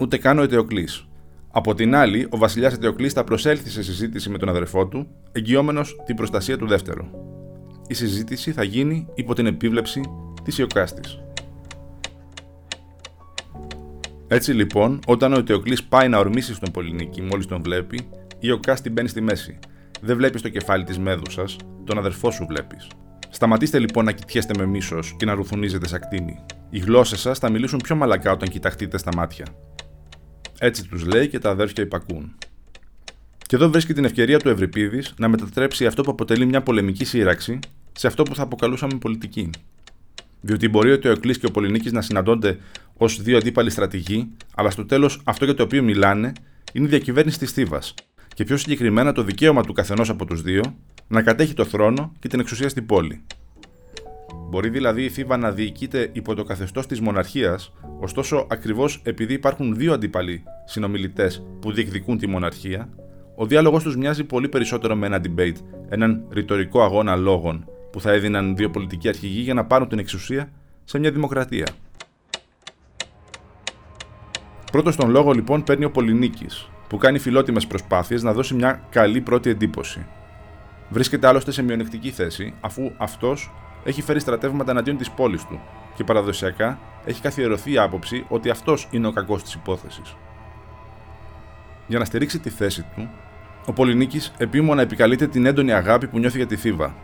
ούτε 0.00 0.18
καν 0.18 0.38
ο 0.38 0.42
Ετεοκλής. 0.42 1.08
Από 1.50 1.74
την 1.74 1.94
άλλη, 1.94 2.26
ο 2.30 2.36
βασιλιάς 2.36 2.74
Ετεοκλής 2.74 3.12
θα 3.12 3.24
προσέλθει 3.24 3.70
σε 3.70 3.82
συζήτηση 3.82 4.30
με 4.30 4.38
τον 4.38 4.48
αδερφό 4.48 4.86
του, 4.86 5.06
εγγυόμενος 5.32 5.96
την 6.06 6.16
προστασία 6.16 6.58
του 6.58 6.66
δεύτερου. 6.66 7.33
Η 7.88 7.94
συζήτηση 7.94 8.52
θα 8.52 8.62
γίνει 8.62 9.06
υπό 9.14 9.34
την 9.34 9.46
επίβλεψη 9.46 10.00
της 10.42 10.58
Ιωκάστης. 10.58 11.18
Έτσι 14.28 14.52
λοιπόν, 14.52 15.00
όταν 15.06 15.32
ο 15.32 15.38
Ετεοκλή 15.38 15.78
πάει 15.88 16.08
να 16.08 16.18
ορμήσει 16.18 16.54
στον 16.54 16.70
Πολυνίκη 16.72 17.22
μόλις 17.22 17.46
τον 17.46 17.62
βλέπει, 17.62 17.96
η 18.28 18.38
Ιωκάστη 18.40 18.90
μπαίνει 18.90 19.08
στη 19.08 19.20
μέση. 19.20 19.58
Δεν 20.00 20.16
βλέπεις 20.16 20.42
το 20.42 20.48
κεφάλι 20.48 20.84
της 20.84 20.98
μέδουσα, 20.98 21.44
τον 21.84 21.98
αδερφό 21.98 22.30
σου 22.30 22.46
βλέπεις. 22.48 22.86
Σταματήστε 23.30 23.78
λοιπόν 23.78 24.04
να 24.04 24.12
κοιτιέστε 24.12 24.54
με 24.58 24.66
μίσος 24.66 25.14
και 25.18 25.24
να 25.24 25.34
ρουθουνίζετε 25.34 25.88
σαν 25.88 26.00
κτίνη. 26.00 26.44
Οι 26.70 26.78
γλώσσες 26.78 27.20
σας 27.20 27.38
θα 27.38 27.50
μιλήσουν 27.50 27.78
πιο 27.78 27.96
μαλακά 27.96 28.32
όταν 28.32 28.48
κοιταχτείτε 28.48 28.98
στα 28.98 29.10
μάτια. 29.16 29.46
Έτσι 30.58 30.88
τους 30.88 31.04
λέει 31.04 31.28
και 31.28 31.38
τα 31.38 31.50
αδέρφια 31.50 31.84
υπακούν. 31.84 32.34
Και 33.46 33.56
εδώ 33.56 33.70
βρίσκει 33.70 33.92
την 33.92 34.04
ευκαιρία 34.04 34.38
του 34.38 34.48
Ευρυπίδης 34.48 35.14
να 35.18 35.28
μετατρέψει 35.28 35.86
αυτό 35.86 36.02
που 36.02 36.10
αποτελεί 36.10 36.46
μια 36.46 36.62
πολεμική 36.62 37.04
σύραξη 37.04 37.58
σε 37.92 38.06
αυτό 38.06 38.22
που 38.22 38.34
θα 38.34 38.42
αποκαλούσαμε 38.42 38.94
πολιτική. 38.98 39.50
Διότι 40.40 40.68
μπορεί 40.68 40.90
ο 40.90 41.10
Εκλή 41.10 41.38
και 41.38 41.46
ο 41.46 41.50
Πολυνίκης 41.50 41.92
να 41.92 42.00
συναντώνται 42.00 42.58
ως 42.96 43.22
δύο 43.22 43.36
αντίπαλοι 43.36 43.70
στρατηγοί, 43.70 44.28
αλλά 44.54 44.70
στο 44.70 44.86
τέλος 44.86 45.20
αυτό 45.24 45.44
για 45.44 45.54
το 45.54 45.62
οποίο 45.62 45.82
μιλάνε 45.82 46.32
είναι 46.72 46.86
η 46.86 46.88
διακυβέρνηση 46.88 47.38
της 47.38 47.52
Θήβας, 47.52 47.94
και 48.34 48.44
πιο 48.44 48.56
συγκεκριμένα 48.56 49.12
το 49.12 49.22
δικαίωμα 49.22 49.62
του 49.62 49.72
καθενός 49.72 50.08
από 50.08 50.24
τους 50.24 50.42
δύο 50.42 50.76
να 51.08 51.22
κατέχει 51.22 51.54
το 51.54 51.64
θρόνο 51.64 52.12
και 52.18 52.28
την 52.28 52.40
εξουσία 52.40 52.68
στην 52.68 52.86
πόλη. 52.86 53.22
Μπορεί 54.48 54.68
δηλαδή 54.68 55.04
η 55.04 55.08
Θήβα 55.08 55.36
να 55.36 55.50
διοικείται 55.50 56.10
υπό 56.12 56.34
το 56.34 56.44
καθεστώς 56.44 56.86
της 56.86 57.00
μοναρχίας, 57.00 57.72
ωστόσο 58.00 58.46
ακριβώς 58.50 59.00
επειδή 59.04 59.32
υπάρχουν 59.32 59.74
δύο 59.76 59.92
αντίπαλοι 59.92 60.42
συνομιλητές 60.64 61.42
που 61.60 61.72
διεκδικούν 61.72 62.18
τη 62.18 62.26
μοναρχία, 62.26 62.88
ο 63.36 63.46
διάλογος 63.46 63.82
τους 63.82 63.96
μοιάζει 63.96 64.24
πολύ 64.24 64.48
περισσότερο 64.48 64.94
με 64.94 65.06
ένα 65.06 65.20
debate, 65.24 65.56
έναν 65.88 66.24
ρητορικό 66.30 66.82
αγώνα 66.82 67.16
λόγων 67.16 67.68
που 67.92 68.00
θα 68.00 68.12
έδιναν 68.12 68.56
δύο 68.56 68.70
πολιτικοί 68.70 69.08
αρχηγοί 69.08 69.40
για 69.40 69.54
να 69.54 69.64
πάρουν 69.64 69.88
την 69.88 69.98
εξουσία 69.98 70.50
σε 70.84 70.98
μια 70.98 71.10
δημοκρατία. 71.10 71.66
Πρώτος 74.72 74.96
τον 74.96 75.10
λόγο 75.10 75.32
λοιπόν 75.32 75.64
παίρνει 75.64 75.84
ο 75.84 75.90
Πολυνίκης, 75.90 76.68
που 76.88 76.96
κάνει 76.96 77.18
φιλότιμες 77.18 77.66
προσπάθειες 77.66 78.22
να 78.22 78.32
δώσει 78.32 78.54
μια 78.54 78.82
καλή 78.90 79.20
πρώτη 79.20 79.50
εντύπωση. 79.50 80.06
Βρίσκεται 80.88 81.26
άλλωστε 81.26 81.50
σε 81.50 81.62
μειονεκτική 81.62 82.10
θέση, 82.10 82.54
αφού 82.60 82.90
αυτός 82.96 83.52
έχει 83.84 84.02
φέρει 84.02 84.20
στρατεύματα 84.20 84.70
εναντίον 84.70 84.96
της 84.96 85.10
πόλης 85.10 85.44
του 85.44 85.60
και 85.94 86.04
παραδοσιακά 86.04 86.78
έχει 87.04 87.20
καθιερωθεί 87.20 87.72
η 87.72 87.78
άποψη 87.78 88.24
ότι 88.28 88.50
αυτός 88.50 88.88
είναι 88.90 89.06
ο 89.06 89.12
κακός 89.12 89.42
της 89.42 89.54
υπόθεσης. 89.54 90.16
Για 91.86 91.98
να 91.98 92.04
στηρίξει 92.04 92.38
τη 92.38 92.50
θέση 92.50 92.86
του, 92.94 93.08
ο 93.66 93.72
Πολυνίκης 93.72 94.32
επίμονα 94.38 94.82
επικαλείται 94.82 95.26
την 95.26 95.46
έντονη 95.46 95.72
αγάπη 95.72 96.06
που 96.06 96.18
νιώθει 96.18 96.36
για 96.36 96.46
τη 96.46 96.56
Θήβα. 96.56 96.94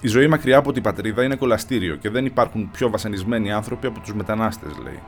Η 0.00 0.08
ζωή 0.08 0.26
μακριά 0.26 0.58
από 0.58 0.72
την 0.72 0.82
πατρίδα 0.82 1.24
είναι 1.24 1.36
κολαστήριο 1.36 1.96
και 1.96 2.10
δεν 2.10 2.26
υπάρχουν 2.26 2.70
πιο 2.70 2.90
βασανισμένοι 2.90 3.52
άνθρωποι 3.52 3.86
από 3.86 4.00
τους 4.00 4.14
μετανάστες, 4.14 4.78
λέει. 4.82 5.02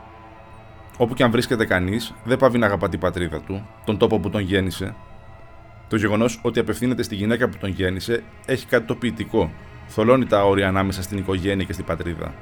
Όπου 0.97 1.13
και 1.13 1.23
αν 1.23 1.31
βρίσκεται 1.31 1.65
κανείς, 1.65 2.13
δεν 2.23 2.37
πάβει 2.37 2.57
να 2.57 2.65
αγαπά 2.65 2.89
την 2.89 2.99
πατρίδα 2.99 3.41
του, 3.41 3.67
τον 3.85 3.97
τόπο 3.97 4.19
που 4.19 4.29
τον 4.29 4.41
γέννησε. 4.41 4.95
Το 5.87 5.95
γεγονός 5.95 6.39
ότι 6.41 6.59
απευθύνεται 6.59 7.03
στη 7.03 7.15
γυναίκα 7.15 7.49
που 7.49 7.57
τον 7.57 7.69
γέννησε 7.69 8.23
έχει 8.45 8.65
κάτι 8.65 8.85
το 8.85 8.95
ποιητικό. 8.95 9.51
Θολώνει 9.87 10.25
τα 10.25 10.45
όρια 10.45 10.67
ανάμεσα 10.67 11.01
στην 11.01 11.17
οικογένεια 11.17 11.65
και 11.65 11.73
στην 11.73 11.85
πατρίδα. 11.85 12.33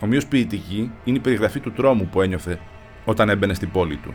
Ομοίως 0.00 0.26
ποιητική 0.26 0.90
είναι 1.04 1.16
η 1.16 1.20
περιγραφή 1.20 1.60
του 1.60 1.72
τρόμου 1.72 2.06
που 2.06 2.20
ένιωθε 2.20 2.58
όταν 3.04 3.28
έμπαινε 3.28 3.54
στην 3.54 3.70
πόλη 3.70 3.96
του. 3.96 4.14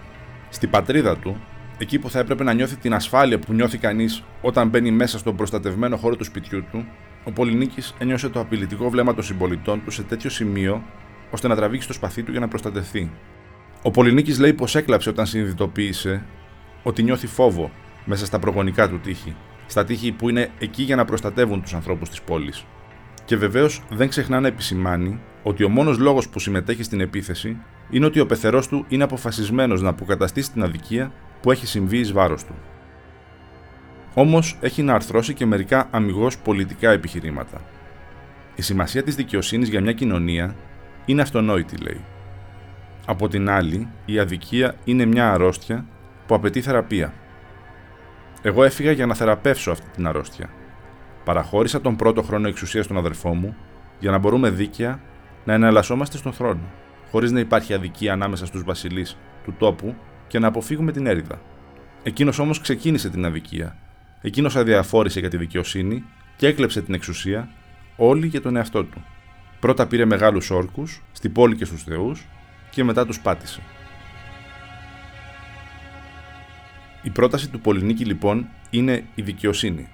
Στην 0.50 0.70
πατρίδα 0.70 1.18
του, 1.18 1.42
εκεί 1.78 2.00
που 2.00 2.10
θα 2.10 2.20
έπρεπε 2.20 2.44
να 2.44 2.54
νιώθει 2.54 2.76
την 2.76 2.94
ασφάλεια 2.94 3.40
που 3.40 3.54
νιώθει 3.54 3.78
κανείς 3.78 4.24
όταν 4.42 4.70
μπαίνει 4.70 4.92
μέσα 4.92 5.18
στον 5.18 5.36
προστατευμένο 5.36 5.98
χώρο 5.98 6.16
του 6.16 6.24
σπιτιού 6.24 6.64
του, 6.72 6.86
ο 7.24 7.32
Πολυνίκης 7.32 7.94
ένιωσε 7.98 8.30
το 8.30 8.40
απειλητικό 8.40 8.90
βλέμμα 8.90 9.14
των 9.14 9.24
συμπολιτών 9.24 9.84
του 9.84 9.92
σε 9.92 10.04
τέτοιο 10.04 10.30
σημείο 10.30 10.84
ώστε 11.32 11.48
να 11.48 11.56
τραβήξει 11.56 11.88
το 11.88 11.94
σπαθί 11.94 12.24
του 12.24 12.32
για 12.32 12.40
να 12.40 12.48
προστατευτεί. 12.48 13.12
Ο 13.82 13.92
Πολυνίκης 13.92 14.40
λέει 14.40 14.54
πως 14.54 14.76
έκλαψε 14.76 15.10
όταν 15.10 15.26
συνειδητοποίησε 15.26 16.24
ότι 16.84 17.04
νιώθει 17.04 17.28
φόβο 17.28 17.72
μέσα 18.06 18.26
στα 18.26 18.40
προγονικά 18.40 18.90
του 18.90 19.00
τείχη, 19.00 19.36
στα 19.66 19.86
τείχη 19.86 20.12
που 20.12 20.30
είναι 20.30 20.50
εκεί 20.60 20.84
για 20.84 20.96
να 20.96 21.06
προστατεύουν 21.06 21.62
τους 21.62 21.74
ανθρώπους 21.74 22.10
της 22.10 22.22
πόλης. 22.22 22.66
Και 23.26 23.38
βεβαίως 23.38 23.82
δεν 23.90 24.10
ξεχνά 24.10 24.40
να 24.40 24.48
επισημάνει 24.48 25.20
ότι 25.44 25.64
ο 25.64 25.70
μόνος 25.70 25.98
λόγος 25.98 26.30
που 26.30 26.40
συμμετέχει 26.40 26.84
στην 26.84 27.00
επίθεση 27.02 27.58
είναι 27.90 28.06
ότι 28.06 28.20
ο 28.20 28.26
πεθερός 28.26 28.68
του 28.68 28.86
είναι 28.88 29.04
αποφασισμένος 29.04 29.82
να 29.82 29.90
αποκαταστήσει 29.90 30.52
την 30.52 30.64
αδικία 30.64 31.12
που 31.46 31.52
έχει 31.52 31.68
συμβεί 31.68 31.98
εις 31.98 32.12
βάρος 32.12 32.44
του. 32.44 32.56
Όμως 34.14 34.58
έχει 34.62 34.82
να 34.82 34.94
αρθρώσει 34.94 35.34
και 35.34 35.46
μερικά 35.46 35.88
αμυγός 35.92 36.38
πολιτικά 36.38 36.92
επιχειρήματα. 36.92 37.62
Η 38.56 38.62
σημασία 38.62 39.04
της 39.04 39.16
δικαιοσύνης 39.16 39.70
για 39.70 39.82
μια 39.82 39.92
κοινωνία 39.92 40.56
είναι 41.06 41.22
αυτονόητη, 41.22 41.78
λέει. 41.78 42.02
Από 43.06 43.28
την 43.28 43.50
άλλη, 43.50 43.88
η 44.06 44.20
αδικία 44.20 44.76
είναι 44.84 45.06
μια 45.06 45.32
αρρώστια 45.32 45.86
που 46.28 46.36
απαιτεί 46.36 46.62
θεραπεία. 46.62 47.14
Εγώ 48.42 48.64
έφυγα 48.64 48.92
για 48.92 49.06
να 49.06 49.16
θεραπεύσω 49.16 49.72
αυτή 49.72 49.90
την 49.90 50.08
αρρώστια. 50.08 50.50
Παραχώρησα 51.24 51.82
τον 51.82 51.96
πρώτο 51.96 52.22
χρόνο 52.22 52.48
εξουσίας 52.48 52.86
στον 52.86 52.98
αδερφό 52.98 53.34
μου 53.34 53.56
για 54.00 54.12
να 54.12 54.18
μπορούμε 54.18 54.50
δίκαια 54.50 55.00
να 55.46 55.54
εναλλασσόμαστε 55.54 56.18
στον 56.18 56.34
θρόνο, 56.34 56.72
χωρίς 57.12 57.32
να 57.32 57.40
υπάρχει 57.40 57.74
αδικία 57.74 58.14
ανάμεσα 58.14 58.46
στους 58.46 58.64
βασιλείς 58.64 59.18
του 59.44 59.54
τόπου 59.58 59.96
και 60.28 60.40
να 60.40 60.48
αποφύγουμε 60.48 60.92
την 60.92 61.06
έρηδα. 61.06 61.42
Εκείνος 62.04 62.40
όμως 62.40 62.60
ξεκίνησε 62.60 63.10
την 63.10 63.26
αδικία. 63.26 63.78
Εκείνος 64.22 64.56
αδιαφόρησε 64.56 65.20
για 65.20 65.30
τη 65.30 65.38
δικαιοσύνη 65.38 66.04
και 66.36 66.48
έκλεψε 66.48 66.82
την 66.82 66.94
εξουσία, 66.94 67.50
όλη 67.96 68.28
για 68.28 68.42
τον 68.42 68.56
εαυτό 68.56 68.84
του. 68.84 69.04
Πρώτα 69.60 69.88
πήρε 69.88 70.06
μεγάλους 70.06 70.50
όρκους, 70.50 71.02
στην 71.12 71.32
πόλη 71.32 71.56
και 71.56 71.66
στους 71.66 71.84
θεούς, 71.84 72.26
και 72.70 72.84
μετά 72.84 73.06
τους 73.06 73.20
πάτησε. 73.20 73.62
Η 77.02 77.10
πρόταση 77.10 77.50
του 77.50 77.60
Πολυνίκη 77.60 78.06
λοιπόν 78.06 78.48
είναι 78.70 79.04
η 79.16 79.22
δικαιοσύνη. 79.22 79.88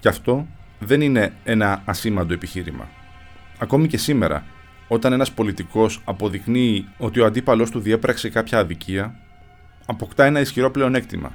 Και 0.00 0.08
αυτό 0.08 0.46
δεν 0.78 1.00
είναι 1.00 1.32
ένα 1.44 1.82
ασήμαντο 1.84 2.34
επιχείρημα. 2.34 2.88
Ακόμη 3.58 3.86
και 3.86 3.96
σήμερα, 3.96 4.44
όταν 4.88 5.12
ένας 5.12 5.32
πολιτικός 5.32 6.00
αποδεικνύει 6.04 6.88
ότι 6.98 7.20
ο 7.20 7.26
αντίπαλός 7.26 7.70
του 7.70 7.80
διέπραξε 7.80 8.28
κάποια 8.28 8.58
αδικία, 8.58 9.18
αποκτά 9.86 10.24
ένα 10.24 10.40
ισχυρό 10.40 10.70
πλεονέκτημα. 10.70 11.32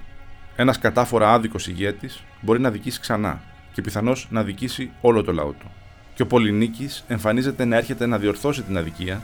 Ένας 0.56 0.80
κατάφορα 0.80 1.34
άδικος 1.34 1.68
ηγέτης 1.68 2.24
μπορεί 2.42 2.60
να 2.60 2.72
δικήσει 2.72 3.00
ξανά 3.00 3.42
και 3.72 3.82
πιθανώς 3.82 4.28
να 4.30 4.44
δικήσει 4.44 4.92
όλο 5.02 5.24
το 5.24 5.34
λαό 5.34 5.52
του. 5.52 5.72
Και 6.14 6.22
ο 6.22 6.28
Πολυνίκης 6.28 7.04
εμφανίζεται 7.08 7.66
να 7.66 7.76
έρχεται 7.76 8.06
να 8.06 8.18
διορθώσει 8.18 8.62
την 8.62 8.78
αδικία, 8.78 9.22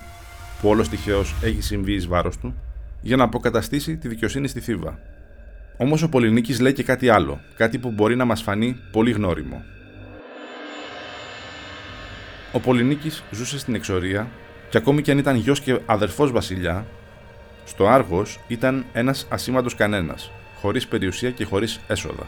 που 0.61 0.69
όλος 0.69 0.89
τυχαίως 0.89 1.35
έχει 1.41 1.61
συμβεί 1.61 1.93
εις 1.93 2.07
βάρος 2.07 2.37
του, 2.37 2.55
για 3.01 3.15
να 3.15 3.23
αποκαταστήσει 3.23 3.97
τη 3.97 4.07
δικαιοσύνη 4.07 4.47
στη 4.47 4.59
Θήβα. 4.59 4.99
Όμως 5.77 6.01
ο 6.01 6.09
Πολυνίκης 6.09 6.59
λέει 6.59 6.73
και 6.73 6.83
κάτι 6.83 7.09
άλλο, 7.09 7.39
κάτι 7.55 7.77
που 7.77 7.91
μπορεί 7.91 8.15
να 8.15 8.25
μας 8.25 8.41
φανεί 8.41 8.77
πολύ 8.91 9.11
γνώριμο. 9.11 9.63
Ο 12.51 12.59
Πολυνίκης 12.59 13.23
ζούσε 13.31 13.59
στην 13.59 13.75
εξορία 13.75 14.27
και 14.69 14.77
ακόμη 14.77 15.01
και 15.01 15.11
αν 15.11 15.17
ήταν 15.17 15.35
γιος 15.35 15.59
και 15.59 15.79
αδερφός 15.85 16.31
βασιλιά, 16.31 16.85
στο 17.65 17.87
Άργος 17.87 18.39
ήταν 18.47 18.85
ένας 18.93 19.27
ασήμαντος 19.29 19.75
κανένας, 19.75 20.31
χωρίς 20.61 20.87
περιουσία 20.87 21.31
και 21.31 21.45
χωρίς 21.45 21.79
έσοδα. 21.87 22.27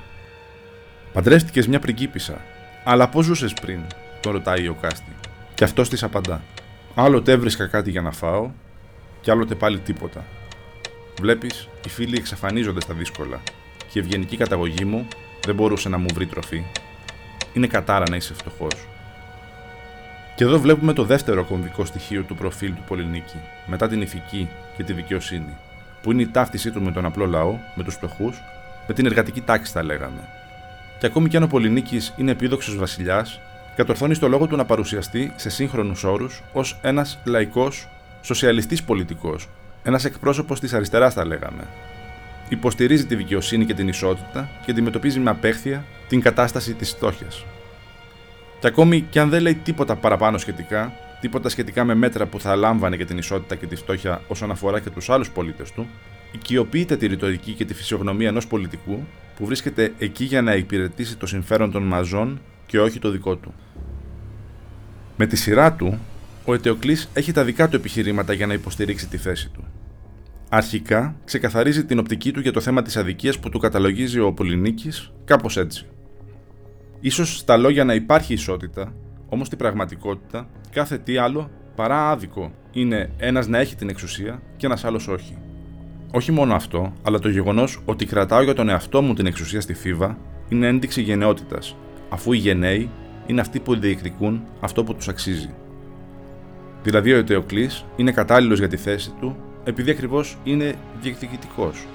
Παντρεύτηκες 1.14 1.68
μια 1.68 1.80
πριγκίπισσα, 1.80 2.42
αλλά 2.84 3.10
πώς 3.10 3.26
ζούσες 3.26 3.54
πριν, 3.54 3.80
τον 4.22 4.32
ρωτάει 4.32 4.68
ο 4.68 4.78
Κάστη. 4.82 5.12
Και 5.54 5.64
αυτός 5.64 5.90
της 5.90 6.04
απαντά. 6.04 6.42
Άλλοτε 6.96 7.32
έβρισκα 7.32 7.68
κάτι 7.68 7.92
για 7.92 8.02
να 8.02 8.12
φάω, 8.12 8.52
και 9.22 9.32
άλλοτε 9.32 9.56
πάλι 9.56 9.80
τίποτα. 9.80 10.26
Βλέπεις, 11.22 11.68
οι 11.86 11.90
φίλοι 11.90 12.18
εξαφανίζονται 12.18 12.82
στα 12.82 12.94
δύσκολα 12.94 13.42
και 13.92 14.00
η 14.00 14.02
ευγενική 14.02 14.38
καταγωγή 14.38 14.86
μου 14.86 15.08
δεν 15.46 15.56
μπορούσε 15.56 15.90
να 15.90 15.98
μου 15.98 16.08
βρει 16.14 16.26
τροφή. 16.26 16.66
Είναι 17.54 17.68
κατάρα 17.68 18.10
να 18.10 18.16
είσαι 18.16 18.34
φτωχός. 18.34 18.88
Και 20.38 20.44
εδώ 20.44 20.60
βλέπουμε 20.60 20.94
το 20.94 21.04
δεύτερο 21.04 21.44
κομβικό 21.44 21.86
στοιχείο 21.86 22.24
του 22.24 22.36
προφίλ 22.36 22.74
του 22.74 22.84
Πολυνίκη, 22.88 23.38
μετά 23.66 23.88
την 23.88 24.02
ηθική 24.02 24.50
και 24.78 24.84
τη 24.84 24.94
δικαιοσύνη, 24.94 25.58
που 26.02 26.12
είναι 26.12 26.22
η 26.22 26.28
ταύτισή 26.28 26.72
του 26.72 26.82
με 26.82 26.92
τον 26.92 27.06
απλό 27.06 27.26
λαό, 27.26 27.58
με 27.76 27.84
τους 27.84 27.94
φτωχούς, 27.94 28.42
με 28.88 28.94
την 28.94 29.06
εργατική 29.06 29.42
τάξη, 29.42 29.72
θα 29.72 29.84
λέγαμε. 29.84 30.22
Και 31.00 31.06
ακόμη 31.06 31.30
κι 31.30 31.38
αν 31.38 31.44
ο 31.44 31.48
Πολυνίκης 31.48 32.14
είναι 32.18 32.32
επίδοξος 32.32 32.78
βασιλιάς, 32.78 33.40
κατορθώνει 33.76 34.14
στο 34.14 34.28
λόγο 34.28 34.48
του 34.48 34.56
να 34.56 34.66
παρουσιαστεί 34.66 35.34
σε 35.36 35.50
σύγχρονους 35.50 36.04
όρους 36.04 36.42
ως 36.54 36.78
ένας 36.82 37.20
λαϊκός, 37.24 37.88
σοσιαλιστής 38.22 38.84
πολιτικός, 38.84 39.50
ένας 39.84 40.06
εκπρόσωπος 40.06 40.60
της 40.60 40.74
αριστεράς, 40.74 41.14
θα 41.14 41.26
λέγαμε. 41.26 41.64
Υποστηρίζει 42.50 43.06
τη 43.06 43.16
δικαιοσύνη 43.16 43.66
και 43.66 43.74
την 43.74 43.88
ισότητα 43.88 44.50
και 44.66 44.72
αντιμετωπίζει 44.72 45.20
με 45.20 45.30
απέχθεια 45.30 45.86
την 46.08 46.22
κατάσταση 46.22 46.74
της 46.74 46.90
φτώχειας. 46.90 47.46
Και 48.60 48.68
ακόμη 48.68 49.02
και 49.02 49.20
αν 49.20 49.30
δεν 49.30 49.42
λέει 49.42 49.56
τίποτα 49.56 49.96
παραπάνω 49.96 50.38
σχετικά, 50.38 50.94
τίποτα 51.22 51.50
σχετικά 51.50 51.84
με 51.84 51.96
μέτρα 51.96 52.26
που 52.26 52.40
θα 52.40 52.56
λάμβανε 52.56 52.96
για 52.96 53.06
την 53.06 53.18
ισότητα 53.18 53.56
και 53.56 53.66
τη 53.66 53.76
φτώχεια 53.76 54.22
όσον 54.28 54.52
αφορά 54.52 54.80
και 54.80 54.90
τους 54.90 55.10
άλλους 55.10 55.30
πολίτες 55.30 55.72
του, 55.72 55.88
οικειοποιείται 56.32 56.98
τη 56.98 57.08
ρητορική 57.08 57.52
και 57.52 57.66
τη 57.66 57.74
φυσιογνωμία 57.74 58.28
ενός 58.28 58.48
πολιτικού 58.48 59.04
που 59.36 59.46
βρίσκεται 59.46 59.94
εκεί 59.98 60.24
για 60.24 60.42
να 60.42 60.56
υπηρετήσει 60.56 61.18
το 61.18 61.26
συμφέρον 61.26 61.72
των 61.72 61.84
μαζών 61.84 62.40
και 62.66 62.80
όχι 62.80 63.00
το 63.00 63.10
δικό 63.10 63.36
του. 63.36 63.54
Με 65.18 65.26
τη 65.26 65.36
σειρά 65.36 65.74
του, 65.74 66.00
ο 66.46 66.54
Ετεοκλή 66.54 66.98
έχει 67.14 67.32
τα 67.32 67.44
δικά 67.44 67.70
του 67.70 67.76
επιχειρήματα 67.76 68.34
για 68.34 68.48
να 68.48 68.54
υποστηρίξει 68.54 69.08
τη 69.08 69.18
θέση 69.18 69.50
του. 69.50 69.64
Αρχικά, 70.50 71.16
ξεκαθαρίζει 71.26 71.86
την 71.86 72.00
οπτική 72.00 72.32
του 72.32 72.40
για 72.40 72.52
το 72.52 72.62
θέμα 72.62 72.82
της 72.82 72.98
αδικίας 72.98 73.40
που 73.40 73.50
του 73.50 73.60
καταλογίζει 73.60 74.20
ο 74.20 74.34
Πολυνίκης 74.34 75.12
κάπως 75.26 75.58
έτσι. 75.58 75.86
Σω 77.10 77.26
στα 77.26 77.58
λόγια 77.58 77.84
να 77.84 77.94
υπάρχει 77.94 78.34
ισότητα, 78.34 78.94
όμως 79.30 79.48
στην 79.48 79.58
πραγματικότητα 79.58 80.48
κάθε 80.72 80.98
τι 80.98 81.18
άλλο 81.18 81.50
παρά 81.76 82.10
άδικο 82.10 82.52
είναι 82.72 83.10
ένας 83.18 83.48
να 83.48 83.58
έχει 83.58 83.76
την 83.76 83.90
εξουσία 83.90 84.42
και 84.58 84.66
ένας 84.66 84.86
άλλος 84.86 85.08
όχι. 85.08 85.38
Όχι 86.12 86.32
μόνο 86.32 86.54
αυτό, 86.56 86.94
αλλά 87.04 87.20
το 87.20 87.30
γεγονός 87.30 87.82
ότι 87.86 88.06
κρατάω 88.06 88.42
για 88.42 88.54
τον 88.54 88.70
εαυτό 88.70 89.02
μου 89.02 89.14
την 89.14 89.26
εξουσία 89.26 89.62
στη 89.62 89.74
φίβα 89.74 90.18
είναι 90.50 90.68
ένδειξη 90.68 91.02
γενναιότητας, 91.02 91.76
αφού 92.10 92.34
οι 92.34 92.38
γενναίοι 92.38 92.90
είναι 93.28 93.42
αυτοί 93.42 93.60
που 93.60 93.76
διεκδικούν 93.76 94.44
αυτό 94.60 94.84
που 94.84 94.96
τους 94.96 95.08
αξίζει. 95.08 95.50
Δηλαδή, 96.84 97.14
ο 97.14 97.18
Ετεοκλή 97.18 97.70
είναι 97.96 98.12
κατάλληλος 98.12 98.60
για 98.60 98.68
τη 98.68 98.78
θέση 98.78 99.12
του 99.20 99.36
επειδή 99.64 99.92
ακριβώς 99.92 100.38
είναι 100.44 100.76
διεκδικητικός. 101.02 101.86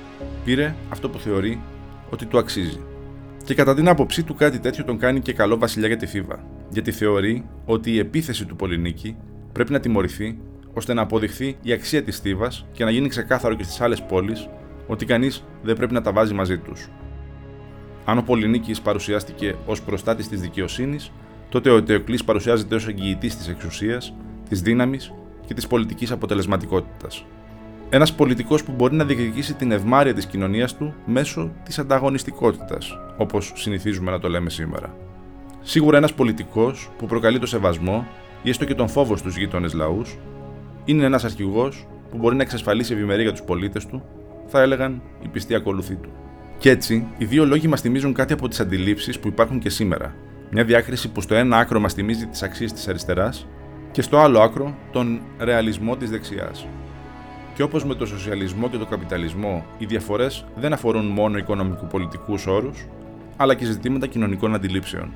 Πήρε 0.44 0.75
αυτό 0.88 1.09
που 1.09 1.18
θεωρεί 1.18 1.61
ότι 2.11 2.26
του 2.26 2.38
αξίζει. 2.38 2.80
Και 3.44 3.54
κατά 3.54 3.75
την 3.75 3.88
άποψή 3.88 4.22
του, 4.22 4.34
κάτι 4.34 4.58
τέτοιο 4.58 4.84
τον 4.84 4.99
κάνει 4.99 5.20
και 5.20 5.32
καλό 5.32 5.58
βασιλιά 5.58 5.88
για 5.88 5.96
τη 5.96 6.06
Φίβα, 6.06 6.44
γιατί 6.70 6.92
θεωρεί 6.92 7.44
ότι 7.64 7.92
η 7.92 7.99
επίθεση 7.99 8.44
του 8.44 8.56
Πολυνίκη 8.56 9.16
πρέπει 9.52 9.72
να 9.72 9.80
τιμωρηθεί 9.80 10.38
ώστε 10.75 10.94
να 10.94 11.02
αποδειχθεί 11.02 11.56
η 11.62 11.72
αξία 11.72 12.02
της 12.02 12.18
Θήβας 12.18 12.66
και 12.72 12.84
να 12.84 12.90
γίνει 12.90 13.08
ξεκάθαρο 13.08 13.54
και 13.54 13.62
στις 13.62 13.80
άλλες 13.80 14.02
πόλεις 14.02 14.49
ότι 14.87 15.04
κανείς 15.04 15.44
δεν 15.62 15.76
πρέπει 15.76 15.92
να 15.92 16.02
τα 16.02 16.12
βάζει 16.12 16.34
μαζί 16.34 16.58
τους. 16.58 16.88
Αν 18.04 18.18
ο 18.18 18.22
Πολυνίκης 18.22 18.80
παρουσιάστηκε 18.80 19.54
ως 19.66 19.82
προστάτης 19.82 20.28
της 20.28 20.40
δικαιοσύνης, 20.40 21.12
τότε 21.49 21.70
ο 21.70 21.76
Ετεοκλής 21.76 22.25
παρουσιάζεται 22.25 22.75
ως 22.75 22.88
εγγυητής 22.88 23.37
της 23.37 23.49
εξουσίας 23.49 24.14
της 24.49 24.62
δύναμης 24.62 25.12
και 25.46 25.54
της 25.54 25.66
πολιτικής 25.66 26.11
αποτελεσματικότητας. 26.11 27.25
Ένας 27.94 28.14
πολιτικός 28.14 28.64
που 28.64 28.72
μπορεί 28.72 28.94
να 28.94 29.04
διεκδικήσει 29.04 29.54
την 29.54 29.72
ευμάρεια 29.72 30.14
της 30.14 30.26
κοινωνίας 30.26 30.76
του 30.76 30.94
μέσω 31.06 31.52
της 31.64 31.78
ανταγωνιστικότητας, 31.78 32.99
όπως 33.16 33.52
συνηθίζουμε 33.54 34.11
να 34.11 34.18
το 34.18 34.28
λέμε 34.28 34.50
σήμερα. 34.50 34.94
Σίγουρα 35.61 35.96
ένας 35.96 36.14
πολιτικός 36.14 36.90
που 36.99 37.06
προκαλεί 37.06 37.38
το 37.38 37.46
σεβασμό 37.46 38.06
ή 38.42 38.50
έστω 38.50 38.64
και 38.64 38.75
τον 38.75 38.88
φόβο 38.88 39.16
στους 39.16 39.37
γείτονες 39.37 39.72
λαούς 39.72 40.18
είναι 40.84 41.04
ένας 41.04 41.25
αρχηγός 41.25 41.87
που 42.11 42.16
μπορεί 42.16 42.37
να 42.37 42.42
εξασφαλίσει 42.42 42.92
ευημερία 42.92 43.22
για 43.22 43.32
τους 43.32 43.42
πολίτες 43.42 43.87
του, 43.87 44.02
θα 44.46 44.61
έλεγαν 44.61 45.02
οι 45.22 45.28
πιστοί 45.28 45.54
ακολουθοί 45.54 45.94
του. 45.94 46.11
Κι 46.58 46.68
έτσι, 46.68 47.06
οι 47.18 47.25
δύο 47.25 47.44
λόγοι 47.44 47.68
μας 47.68 47.80
θυμίζουν 47.80 48.12
κάτι 48.12 48.32
από 48.32 48.49
τις 48.49 48.61
αντιλήψεις 48.61 49.18
που 49.18 49.28
υπάρχουν 49.28 49.58
και 49.58 49.70
σήμερα. 49.70 50.14
Μια 50.50 50.64
διάκριση 50.64 51.12
που 51.12 51.20
στο 51.20 51.34
ένα 51.34 51.56
άκρο 51.56 51.80
μας 51.80 51.92
θυμίζει 51.92 52.26
τις 52.26 52.42
αξίες 52.42 52.72
της 52.72 52.88
αριστεράς 52.88 53.46
και 53.90 54.02
στο 54.02 54.18
άλλο 54.18 54.40
άκρο 54.40 54.76
τον 54.92 55.20
ρεαλισμό 55.38 55.96
της 55.96 56.11
δεξιάς. 56.11 56.66
Και 57.54 57.62
όπως 57.62 57.85
με 57.85 57.94
το 57.94 58.06
σοσιαλισμό 58.06 58.68
και 58.68 58.76
το 58.76 58.87
καπιταλισμό, 58.87 59.64
οι 59.78 59.87
διαφορές 59.87 60.44
δεν 60.56 60.73
αφορούν 60.73 61.06
μόνο 61.06 61.38
οικονομικου-πολιτικού 61.38 62.38
όρους, 62.47 62.87
αλλά 63.37 63.54
και 63.54 63.64
ζητήματα 63.64 64.06
κοινωνικών 64.06 64.54
αντιλήψεων. 64.54 65.11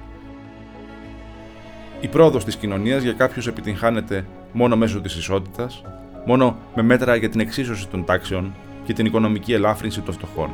Η 2.01 2.09
πρόοδος 2.09 2.45
της 2.45 2.57
κοινωνίας 2.57 3.03
για 3.03 3.13
κάποιους 3.13 3.47
επιτυγχάνεται 3.47 4.27
μόνο 4.53 4.77
μέσω 4.77 5.01
της 5.01 5.17
ισότητας, 5.17 5.83
μόνο 6.27 6.57
με 6.75 6.83
μέτρα 6.83 7.17
για 7.17 7.29
την 7.29 7.41
εξίσωση 7.41 7.89
των 7.89 8.05
τάξεων 8.05 8.55
και 8.85 8.93
την 8.93 9.07
οικονομική 9.07 9.53
ελάφρυνση 9.53 10.01
των 10.01 10.15
φτωχών. 10.15 10.51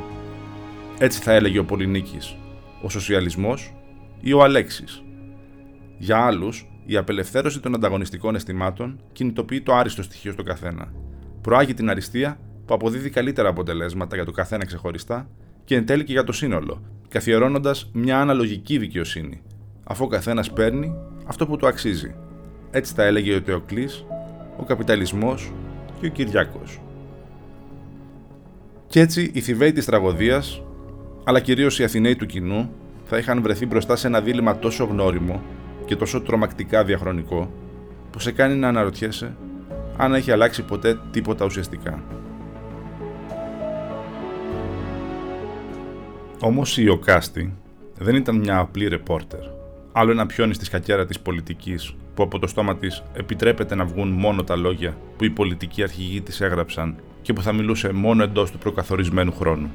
Έτσι 0.98 1.20
θα 1.20 1.32
έλεγε 1.32 1.58
ο 1.58 1.64
Πολυνίκης, 1.64 2.36
ο 2.82 2.88
σοσιαλισμός 2.88 3.74
ή 4.20 4.32
ο 4.32 4.42
Αλέξης. 4.42 5.02
Για 5.98 6.18
άλλους, 6.18 6.66
η 6.86 6.96
απελευθέρωση 6.96 7.60
των 7.60 7.74
ανταγωνιστικών 7.74 8.34
αισθημάτων 8.34 9.00
κινητοποιεί 9.12 9.60
το 9.60 9.74
άριστο 9.74 10.02
στοιχείο 10.02 10.32
στον 10.32 10.44
καθένα. 10.44 10.92
Προάγει 11.42 11.74
την 11.74 11.90
αριστεία 11.90 12.38
που 12.66 12.74
αποδίδει 12.74 13.10
καλύτερα 13.10 13.48
αποτελέσματα 13.48 14.16
για 14.16 14.24
το 14.24 14.32
καθένα 14.32 14.64
ξεχωριστά 14.64 15.28
και 15.64 15.74
εν 15.74 15.86
τέλει 15.86 16.04
και 16.04 16.12
για 16.12 16.24
το 16.24 16.32
σύνολο, 16.32 16.82
καθιερώνοντας 17.08 17.90
μια 17.92 18.20
αναλογική 18.20 18.78
δικαιοσύνη, 18.78 19.42
αφού 19.84 20.04
ο 20.04 20.08
καθένας 20.08 20.52
παίρνει 20.52 20.94
αυτό 21.26 21.46
που 21.46 21.56
του 21.56 21.66
αξίζει. 21.66 22.14
Έτσι 22.70 22.94
τα 22.94 23.04
έλεγε 23.04 23.34
ο 23.34 23.42
Τεοκλή, 23.42 23.88
ο 24.56 24.64
καπιταλισμός 24.64 25.52
και 26.00 26.06
ο 26.06 26.10
Κυριάκος. 26.10 26.80
Κι 28.86 28.98
έτσι 28.98 29.30
οι 29.34 29.40
Θηβαίοι 29.40 29.72
της 29.72 29.84
τραγωδίας, 29.84 30.62
αλλά 31.24 31.40
κυρίως 31.40 31.78
οι 31.78 31.84
Αθηναίοι 31.84 32.16
του 32.16 32.26
κοινού, 32.26 32.70
θα 33.04 33.18
είχαν 33.18 33.42
βρεθεί 33.42 33.66
μπροστά 33.66 33.96
σε 33.96 34.06
ένα 34.06 34.20
δίλημα 34.20 34.58
τόσο 34.58 34.84
γνώριμο 34.84 35.42
και 35.84 35.96
τόσο 35.96 36.20
τρομακτικά 36.20 36.84
διαχρονικό, 36.84 37.52
που 38.10 38.18
σε 38.18 38.32
κάνει 38.32 38.54
να 38.54 38.68
αναρωτιέσαι 38.68 39.36
αν 39.96 40.14
έχει 40.14 40.30
αλλάξει 40.30 40.62
ποτέ 40.62 40.98
τίποτα 41.10 41.44
ουσιαστικά. 41.44 42.02
Όμως 46.40 46.78
η 46.78 46.88
Οκάστη 46.88 47.52
δεν 47.98 48.14
ήταν 48.14 48.36
μια 48.36 48.58
απλή 48.58 48.88
ρεπόρτερ. 48.88 49.40
Άλλο 49.92 50.10
ένα 50.10 50.26
πιόνι 50.26 50.54
στη 50.54 50.64
σκακέρα 50.64 51.06
της 51.06 51.20
πολιτικής 51.20 51.94
που 52.14 52.22
από 52.22 52.38
το 52.38 52.46
στόμα 52.46 52.76
της 52.76 53.02
επιτρέπεται 53.12 53.74
να 53.74 53.84
βγουν 53.84 54.08
μόνο 54.08 54.44
τα 54.44 54.56
λόγια 54.56 54.96
που 55.16 55.24
οι 55.24 55.30
πολιτικοί 55.30 55.82
αρχηγοί 55.82 56.20
της 56.20 56.40
έγραψαν 56.40 56.96
και 57.22 57.32
που 57.32 57.42
θα 57.42 57.52
μιλούσε 57.52 57.92
μόνο 57.92 58.22
εντός 58.22 58.50
του 58.50 58.58
προκαθορισμένου 58.58 59.32
χρόνου. 59.32 59.70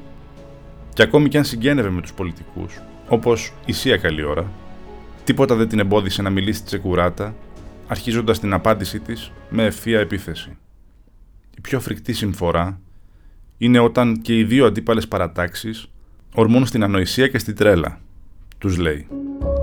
Και 0.94 1.02
ακόμη 1.02 1.28
κι 1.28 1.36
αν 1.36 1.44
συγγένευε 1.44 1.90
με 1.90 2.00
τους 2.00 2.12
πολιτικούς, 2.12 2.80
όπως 3.08 3.52
η 3.66 3.72
Σία 3.72 3.96
καλή 3.96 4.24
ώρα, 4.24 4.50
τίποτα 5.24 5.54
δεν 5.54 5.68
την 5.68 5.78
εμπόδισε 5.78 6.22
να 6.22 6.30
μιλήσει 6.30 6.64
τσεκουράτα, 6.64 7.34
αρχίζοντας 7.88 8.40
την 8.40 8.52
απάντησή 8.52 9.00
της 9.00 9.32
με 9.50 9.64
ευθεία 9.64 10.00
επίθεση. 10.00 10.56
Η 11.56 11.60
πιο 11.60 11.80
φρικτή 11.80 12.12
συμφορά 12.12 12.80
είναι 13.58 13.78
όταν 13.78 14.20
και 14.20 14.38
οι 14.38 14.44
δύο 14.44 14.66
αντίπαλες 14.66 15.08
παρατάξεις 15.08 15.90
ορμούν 16.34 16.66
στην 16.66 16.82
ανοησία 16.82 17.28
και 17.28 17.38
στην 17.38 17.54
τρέλα, 17.54 18.00
τους 18.58 18.76
λέει. 18.76 19.06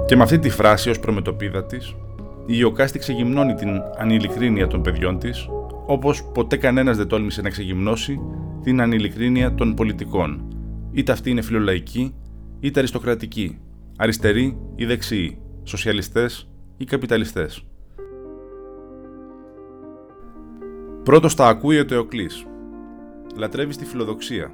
Και 0.08 0.16
με 0.16 0.24
αυτή 0.24 0.40
τη 0.40 0.50
φράση 0.50 0.90
ως 0.90 1.00
προμετωπίδα 1.00 1.66
της, 1.66 1.96
η 2.46 2.56
Ιωκάστη 2.58 3.00
ξεγυμνώνει 3.00 3.54
την 3.54 3.70
ανηλικρίνεια 3.98 4.68
των 4.68 4.82
παιδιών 4.82 5.20
της, 5.20 5.48
όπως 5.86 6.24
ποτέ 6.34 6.58
κανένας 6.58 6.98
δεν 6.98 7.08
τόλμησε 7.08 7.42
να 7.42 7.50
ξεγυμνώσει 7.50 8.20
την 8.64 8.82
ανηλικρίνεια 8.82 9.56
των 9.56 9.74
πολιτικών, 9.74 10.48
είτε 10.92 11.12
αυτή 11.12 11.30
είναι 11.30 11.42
φιλολαϊκή, 11.42 12.14
είτε 12.60 12.80
αριστοκρατική, 12.80 13.60
αριστερή 13.98 14.58
ή 14.76 14.86
δεξιή, 14.86 15.38
σοσιαλιστές 15.64 16.50
ή 16.78 16.86
καπιταλιστές. 16.86 17.66
Πρώτος 21.06 21.36
τα 21.36 21.48
ακούει 21.48 21.80
ο 21.80 21.86
Τεοκλής. 21.86 22.46
Λατρεύεις 23.36 23.78
τη 23.78 23.86
φιλοδοξία, 23.86 24.52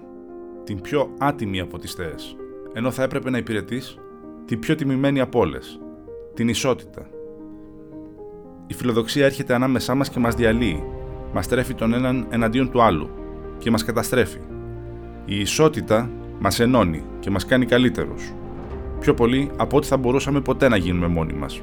την 0.64 0.82
πιο 0.82 1.14
άτιμη 1.20 1.60
από 1.60 1.80
τις 1.80 1.94
θέες, 1.94 2.36
ενώ 2.74 2.92
θα 2.92 3.04
έπρεπε 3.04 3.30
να 3.30 3.38
υπηρετείς 3.38 3.98
την 4.46 4.60
πιο 4.60 4.76
τιμημένη 4.76 5.20
από 5.20 5.40
όλες, 5.40 5.80
την 6.34 6.48
ισότητα. 6.48 7.10
Η 8.68 8.74
φιλοδοξία 8.74 9.26
έρχεται 9.26 9.54
ανάμεσά 9.54 9.96
μας 9.96 10.10
και 10.10 10.20
μας 10.20 10.36
διαλύει, 10.36 10.84
μας 11.34 11.48
τρέφει 11.48 11.74
τον 11.74 11.94
έναν 11.94 12.28
εναντίον 12.30 12.72
του 12.72 12.82
άλλου 12.82 13.10
και 13.58 13.72
μας 13.72 13.84
καταστρέφει. 13.84 14.40
Η 15.26 15.40
ισότητα 15.40 16.10
μας 16.40 16.60
ενώνει 16.60 17.04
και 17.20 17.30
μας 17.30 17.46
κάνει 17.46 17.66
καλύτερους. 17.66 18.34
Πιο 19.00 19.14
πολύ 19.14 19.52
από 19.58 19.78
ό,τι 19.78 19.88
θα 19.88 19.98
μπορούσαμε 19.98 20.42
ποτέ 20.42 20.68
να 20.68 20.78
γίνουμε 20.78 21.08
μόνοι 21.08 21.34
μας. 21.34 21.62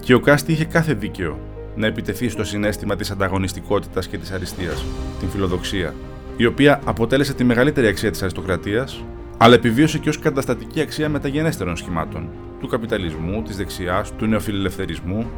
Και 0.00 0.14
ο 0.14 0.20
Κάστη 0.20 0.52
είχε 0.52 0.64
κάθε 0.64 0.94
δίκαιο 0.94 1.38
να 1.76 1.86
επιτεθεί 1.86 2.28
στο 2.28 2.44
συνέστημα 2.44 2.96
της 2.96 3.10
ανταγωνιστικότητας 3.10 4.06
και 4.08 4.18
της 4.18 4.30
αριστείας, 4.30 4.84
την 5.20 5.28
φιλοδοξία, 5.28 5.94
η 6.36 6.46
οποία 6.46 6.80
αποτέλεσε 6.84 7.34
τη 7.34 7.44
μεγαλύτερη 7.44 7.86
αξία 7.86 8.10
της 8.10 8.22
αριστοκρατίας, 8.22 9.04
αλλά 9.36 9.54
επιβίωσε 9.54 9.98
και 9.98 10.08
ως 10.08 10.18
καταστατική 10.18 10.80
αξία 10.80 11.08
μεταγενέστερων 11.08 11.76
σχημάτων, 11.76 12.28
του 12.60 12.66
καπιταλισμού, 12.66 13.42
της 13.42 13.56
δεξιάς, 13.56 14.16
του 14.16 14.26
νεοφιλελευθερισμού, 14.26 15.30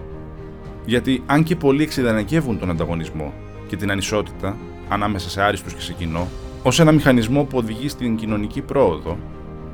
γιατί 0.85 1.23
αν 1.27 1.43
και 1.43 1.57
πολλοί 1.57 1.83
εξειδανικεύουν 1.83 2.59
τον 2.59 2.71
ανταγωνισμό 2.71 3.33
και 3.67 3.77
την 3.77 3.91
ανισότητα 3.91 4.57
ανάμεσα 4.89 5.31
σε 5.31 5.43
άριστου 5.43 5.75
και 5.75 5.81
σε 5.81 5.93
κοινό, 5.93 6.29
ως 6.63 6.81
ένα 6.81 6.93
μηχανισμό 6.93 7.45
που 7.45 7.59
οδηγεί 7.59 7.89
στην 7.89 8.17
κοινωνική 8.17 8.61
πρόοδο, 8.61 9.19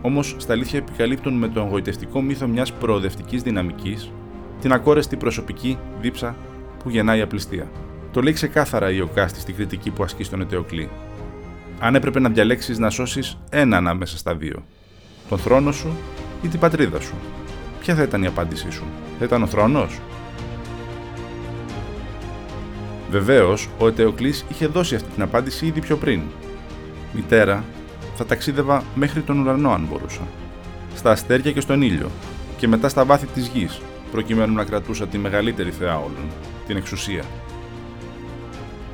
όμως 0.02 0.34
στα 0.38 0.52
αλήθεια 0.52 0.78
επικαλύπτουν 0.78 1.34
με 1.34 1.48
το 1.48 1.60
εγωιτευτικό 1.60 2.22
μύθο 2.22 2.46
μιας 2.46 2.72
προοδευτικής 2.72 3.42
δυναμικής 3.42 4.10
την 4.60 4.72
ακόρεστη 4.72 5.16
προσωπική 5.16 5.78
δίψα 6.00 6.36
που 6.88 6.94
γεννάει 6.94 7.20
απληστία. 7.20 7.70
Το 8.12 8.20
λέει 8.20 8.32
ξεκάθαρα 8.32 8.90
η 8.90 9.00
Οκάστη 9.00 9.40
στη 9.40 9.52
κριτική 9.52 9.90
που 9.90 10.02
ασκεί 10.02 10.22
στον 10.22 10.40
Ετεοκλή, 10.40 10.88
αν 11.78 11.94
έπρεπε 11.94 12.20
να 12.20 12.28
διαλέξεις 12.28 12.78
να 12.78 12.90
σώσεις 12.90 13.38
ένα 13.50 13.76
ανάμεσα 13.76 14.18
στα 14.18 14.34
δύο, 14.34 14.64
τον 15.28 15.38
θρόνο 15.38 15.72
σου 15.72 15.96
ή 16.42 16.48
την 16.48 16.60
πατρίδα 16.60 17.00
σου, 17.00 17.14
ποια 17.80 17.94
θα 17.94 18.02
ήταν 18.02 18.22
η 18.22 18.26
απάντησή 18.26 18.70
σου, 18.70 18.84
θα 19.18 19.24
ήταν 19.24 19.42
ο 19.42 19.46
θρόνος; 19.46 20.00
Βεβαίως, 23.10 23.68
ο 23.78 23.86
Ετεοκλής 23.86 24.44
είχε 24.48 24.66
δώσει 24.66 24.94
αυτή 24.94 25.08
την 25.14 25.22
απάντηση 25.22 25.66
ήδη 25.66 25.80
πιο 25.80 25.96
πριν. 25.96 26.20
Μητέρα, 27.12 27.64
θα 28.16 28.26
ταξίδευα 28.26 28.82
μέχρι 28.94 29.20
τον 29.20 29.40
ουρανό 29.40 29.70
αν 29.70 29.86
μπορούσα. 29.90 30.22
Στα 30.94 31.10
αστέρια 31.10 31.52
και 31.52 31.60
στον 31.60 31.82
ήλιο, 31.82 32.10
και 32.56 32.68
μετά 32.68 32.88
στα 32.88 33.04
βάθη 33.04 33.26
της 33.26 33.46
γης, 33.46 33.80
προκειμένου 34.12 34.54
να 34.54 34.64
κρατούσα 34.64 35.06
τη 35.06 35.18
μεγαλύτερη 35.18 35.70
θεά 35.70 35.96
όλων, 35.96 36.28
την 36.68 36.76
εξουσία 36.76 37.22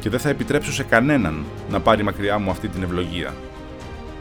και 0.05 0.11
δεν 0.11 0.21
θα 0.21 0.29
επιτρέψω 0.29 0.73
σε 0.73 0.83
κανέναν 0.83 1.45
να 1.71 1.81
πάρει 1.81 2.03
μακριά 2.03 2.39
μου 2.39 2.51
αυτή 2.51 2.69
την 2.69 2.83
ευλογία. 2.83 3.35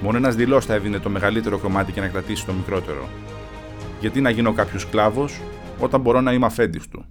Μόνο 0.02 0.18
ένας 0.18 0.36
δηλός 0.36 0.66
θα 0.66 0.74
έδινε 0.74 1.00
το 1.00 1.10
μεγαλύτερο 1.10 1.58
κομμάτι 1.58 1.92
και 1.92 2.00
να 2.00 2.08
κρατήσει 2.08 2.46
το 2.46 2.54
μικρότερο. 2.54 3.10
Γιατί 4.00 4.22
να 4.22 4.30
γίνω 4.30 4.54
κάποιος 4.54 4.82
σκλάβος 4.82 5.42
όταν 5.80 6.02
μπορώ 6.02 6.22
να 6.22 6.34
είμαι 6.34 6.46
αφέντης 6.46 6.88
του. 6.88 7.06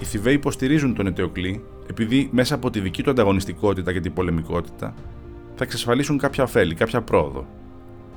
Οι 0.00 0.04
Θηβαίοι 0.04 0.34
υποστηρίζουν 0.34 0.94
τον 0.94 1.06
Ετεοκλή 1.06 1.64
επειδή 1.90 2.28
μέσα 2.32 2.54
από 2.54 2.70
τη 2.70 2.80
δική 2.80 3.02
του 3.02 3.10
ανταγωνιστικότητα 3.10 3.92
και 3.92 4.00
την 4.00 4.12
πολεμικότητα 4.12 4.94
θα 5.54 5.64
εξασφαλίσουν 5.64 6.18
κάποια 6.18 6.44
ωφέλη, 6.44 6.74
κάποια 6.74 7.02
πρόοδο. 7.02 7.46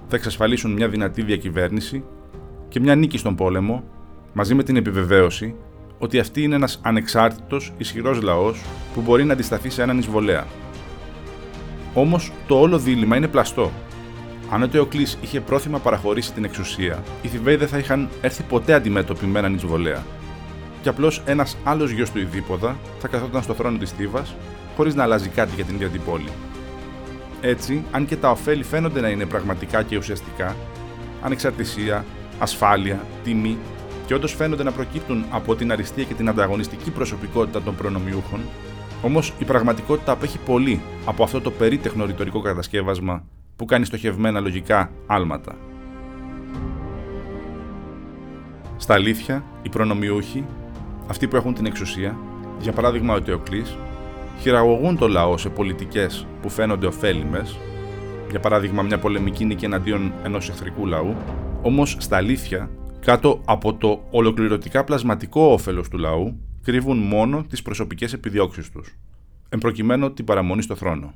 Θα 0.07 0.15
εξασφαλίσουν 0.15 0.71
μια 0.71 0.89
δυνατή 0.89 1.21
διακυβέρνηση 1.21 2.03
και 2.67 2.79
μια 2.79 2.95
νίκη 2.95 3.17
στον 3.17 3.35
πόλεμο 3.35 3.83
μαζί 4.33 4.53
με 4.53 4.63
την 4.63 4.75
επιβεβαίωση 4.75 5.55
ότι 6.01 6.19
αυτή 6.19 6.43
είναι 6.43 6.55
ένας 6.55 6.79
ανεξάρτητος, 6.81 7.73
ισχυρός 7.77 8.21
λαός 8.21 8.61
που 8.93 9.01
μπορεί 9.01 9.23
να 9.23 9.33
αντισταθεί 9.33 9.69
σε 9.69 9.81
έναν 9.81 9.97
εισβολέα. 9.97 10.45
Όμως 11.93 12.31
το 12.47 12.59
όλο 12.59 12.77
δίλημα 12.79 13.15
είναι 13.15 13.27
πλαστό. 13.27 13.71
Αν 14.51 14.63
ο 14.63 14.67
Τεοκλής 14.67 15.17
είχε 15.21 15.41
πρόθυμα 15.41 15.79
παραχωρήσει 15.79 16.33
την 16.33 16.43
εξουσία, 16.43 17.03
οι 17.21 17.27
Θηβαίοι 17.27 17.55
δεν 17.55 17.67
θα 17.67 17.77
είχαν 17.77 18.09
έρθει 18.21 18.43
ποτέ 18.43 18.73
αντιμέτωποι 18.73 19.25
με 19.25 19.39
έναν 19.39 19.53
εισβολέα. 19.53 20.03
Και 20.81 20.89
απλώς 20.89 21.21
ένας 21.25 21.57
άλλος 21.63 21.91
γιος 21.91 22.11
του 22.11 22.19
Ιδίποδα 22.19 22.77
θα 22.99 23.07
καθόταν 23.07 23.43
στο 23.43 23.53
θρόνο 23.53 23.77
της 23.77 23.91
Θήβας, 23.91 24.35
χωρίς 24.75 24.95
να 24.95 25.03
αλλάζει 25.03 25.29
κάτι 25.29 25.51
για 25.55 25.63
την 25.63 25.75
ίδια 25.75 25.87
την 25.87 26.01
πόλη. 26.05 26.29
Έτσι, 27.41 27.83
αν 27.91 28.05
και 28.05 28.15
τα 28.15 28.31
ωφέλη 28.31 28.63
φαίνονται 28.63 29.01
να 29.01 29.09
είναι 29.09 29.25
πραγματικά 29.25 29.83
και 29.83 29.97
ουσιαστικά, 29.97 30.55
ανεξαρτησία, 31.21 32.05
ασφάλεια, 32.39 32.99
τιμή 33.23 33.57
και 34.11 34.17
όντως 34.17 34.33
φαίνονται 34.33 34.63
να 34.63 34.71
προκύπτουν 34.71 35.25
από 35.29 35.55
την 35.55 35.71
αριστεία 35.71 36.03
και 36.03 36.13
την 36.13 36.29
ανταγωνιστική 36.29 36.91
προσωπικότητα 36.91 37.61
των 37.61 37.75
προνομιούχων, 37.75 38.39
όμως 39.01 39.33
η 39.39 39.45
πραγματικότητα 39.45 40.11
απέχει 40.11 40.37
πολύ 40.37 40.81
από 41.05 41.23
αυτό 41.23 41.41
το 41.41 41.51
περίτεχνο 41.51 42.05
ρητορικό 42.05 42.41
κατασκεύασμα 42.41 43.23
που 43.55 43.65
κάνει 43.65 43.85
στοχευμένα 43.85 44.39
λογικά 44.39 44.91
άλματα. 45.07 45.55
Στα 48.77 48.93
αλήθεια, 48.93 49.43
οι 49.61 49.69
προνομιούχοι, 49.69 50.45
αυτοί 51.07 51.27
που 51.27 51.35
έχουν 51.35 51.53
την 51.53 51.65
εξουσία, 51.65 52.17
για 52.59 52.71
παράδειγμα 52.71 53.13
ο 53.13 53.21
Τεοκλής, 53.21 53.77
χειραγωγούν 54.39 54.97
το 54.97 55.07
λαό 55.07 55.37
σε 55.37 55.49
πολιτικές 55.49 56.25
που 56.41 56.49
φαίνονται 56.49 56.87
ωφέλιμες, 56.87 57.57
για 58.29 58.39
παράδειγμα 58.39 58.81
μια 58.81 58.99
πολεμική 58.99 59.45
νίκη 59.45 59.65
εναντίον 59.65 60.13
ενός 60.23 60.49
εχθρικού 60.49 60.85
λαού, 60.85 61.15
όμως 61.61 61.95
στα 61.99 62.17
αλήθεια, 62.17 62.69
κάτω 63.01 63.41
από 63.45 63.73
το 63.73 64.07
ολοκληρωτικά 64.09 64.83
πλασματικό 64.83 65.41
όφελος 65.41 65.89
του 65.89 65.97
λαού, 65.97 66.39
κρύβουν 66.63 66.97
μόνο 66.97 67.43
τις 67.43 67.61
προσωπικές 67.61 68.13
επιδιώξεις 68.13 68.69
τους, 68.69 68.97
εμπροκειμένου 69.49 70.13
την 70.13 70.25
παραμονή 70.25 70.61
στο 70.61 70.75
θρόνο. 70.75 71.13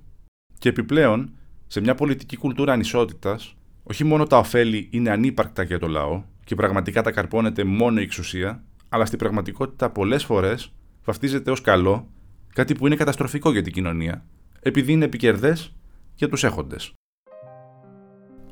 Και 0.58 0.70
επιπλέον, 0.70 1.32
σε 1.68 1.80
μια 1.80 1.96
πολιτική 1.96 2.38
κουλτούρα 2.38 2.74
ανισότητας, 2.74 3.56
όχι 3.84 4.04
μόνο 4.04 4.26
τα 4.26 4.38
ωφέλη 4.38 4.88
είναι 4.92 5.10
ανύπαρκτα 5.10 5.64
για 5.64 5.80
το 5.80 5.88
λαό 5.88 6.24
και 6.44 6.56
πραγματικά 6.56 7.02
τα 7.02 7.12
καρπώνεται 7.12 7.64
μόνο 7.64 8.00
η 8.00 8.04
εξουσία, 8.04 8.64
αλλά 8.90 9.06
στην 9.06 9.20
πραγματικότητα 9.20 9.90
πολλές 9.90 10.24
φορές 10.24 10.74
βαφτίζεται 11.04 11.52
ως 11.52 11.62
καλό, 11.62 12.08
κάτι 12.54 12.76
που 12.76 12.86
είναι 12.86 12.96
καταστροφικό 12.96 13.52
για 13.52 13.62
την 13.62 13.74
κοινωνία, 13.74 14.26
επειδή 14.60 14.92
είναι 14.92 15.06
επικερδές 15.06 15.76
για 16.16 16.30
τους 16.30 16.44
έχοντες. 16.44 16.94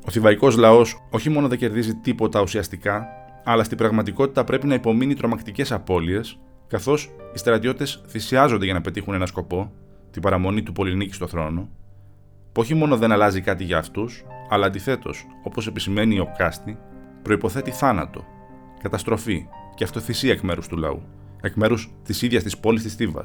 Ο 0.06 0.10
θηβαϊκός 0.10 0.56
λαός 0.56 1.06
όχι 1.10 1.28
μόνο 1.28 1.48
δεν 1.48 1.58
κερδίζει 1.58 1.94
τίποτα 1.94 2.40
ουσιαστικά, 2.40 3.06
αλλά 3.44 3.64
στην 3.64 3.76
πραγματικότητα 3.76 4.44
πρέπει 4.44 4.66
να 4.66 4.74
υπομείνει 4.74 5.14
τρομακτικές 5.14 5.72
απώλειες, 5.72 6.38
καθώς 6.66 7.10
οι 7.34 7.38
στρατιώτες 7.38 8.02
θυσιάζονται 8.08 8.64
για 8.64 8.74
να 8.74 8.80
πετύχουν 8.80 9.14
ένα 9.14 9.26
σκοπό, 9.26 9.72
την 10.10 10.22
παραμονή 10.22 10.62
του 10.62 10.72
Πολυνίκη 10.72 11.14
στο 11.14 11.26
θρόνο, 11.26 11.68
που 12.52 12.60
όχι 12.60 12.74
μόνο 12.74 12.96
δεν 12.96 13.12
αλλάζει 13.12 13.40
κάτι 13.40 13.64
για 13.64 13.78
αυτούς, 13.78 14.24
αλλά 14.48 14.66
αντιθέτως, 14.66 15.26
όπως 15.42 15.66
επισημαίνει 15.66 16.18
ο 16.18 16.32
Κάστη, 16.36 16.78
προποθέτει 17.22 17.70
θάνατο, 17.70 18.24
καταστροφή 18.82 19.46
και 19.74 19.84
αυτοθυσία 19.84 20.32
εκ 20.32 20.40
μέρους 20.40 20.68
του 20.68 20.76
λαού, 20.76 21.02
εκ 21.40 21.54
μέρους 21.54 21.94
της 22.04 22.22
ίδιας 22.22 22.42
της 22.42 22.58
πόλης 22.58 22.82
της 22.82 22.96
Τίβα. 22.96 23.22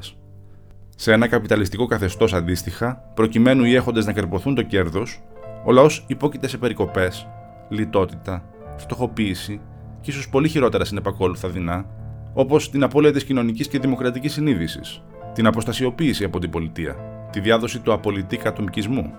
Σε 0.96 1.12
ένα 1.12 1.28
καπιταλιστικό 1.28 1.86
καθεστώς 1.86 2.32
αντίστοιχα, 2.32 2.94
προκειμένου 3.14 3.64
οι 3.64 3.74
έχοντες 3.74 4.06
να 4.06 4.12
καρποθούν 4.12 4.54
το 4.54 4.62
κέρδος, 4.62 5.22
ο 5.64 5.72
λαός 5.72 6.04
υπόκειται 6.08 6.48
σε 6.48 6.58
περικοπές, 6.58 7.26
λιτότητα, 7.68 8.44
φτωχοποίηση 8.76 9.60
και 10.00 10.10
ίσως 10.10 10.28
πολύ 10.28 10.48
χειρότερα 10.48 10.84
συνεπακόλουθα 10.84 11.48
δεινά, 11.48 11.86
όπως 12.32 12.70
την 12.70 12.82
απώλεια 12.82 13.12
της 13.12 13.24
κοινωνικής 13.24 13.68
και 13.68 13.78
δημοκρατικής 13.78 14.32
συνείδησης, 14.32 15.02
την 15.34 15.46
αποστασιοποίηση 15.46 16.24
από 16.24 16.38
την 16.38 16.50
πολιτεία, 16.50 16.96
τη 17.30 17.40
διάδοση 17.40 17.80
του 17.80 17.92
απολυτή 17.92 18.36
κατομικισμού. 18.36 19.12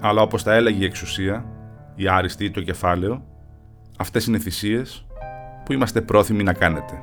Αλλά 0.00 0.22
όπως 0.22 0.42
τα 0.42 0.54
έλεγε 0.54 0.82
η 0.82 0.84
εξουσία, 0.84 1.44
η 1.94 2.08
άριστη 2.08 2.44
ή 2.44 2.50
το 2.50 2.60
κεφάλαιο, 2.60 3.24
αυτές 3.98 4.26
είναι 4.26 4.38
θυσίες 4.38 5.06
που 5.64 5.72
είμαστε 5.72 6.00
πρόθυμοι 6.00 6.42
να 6.42 6.52
κάνετε. 6.52 7.02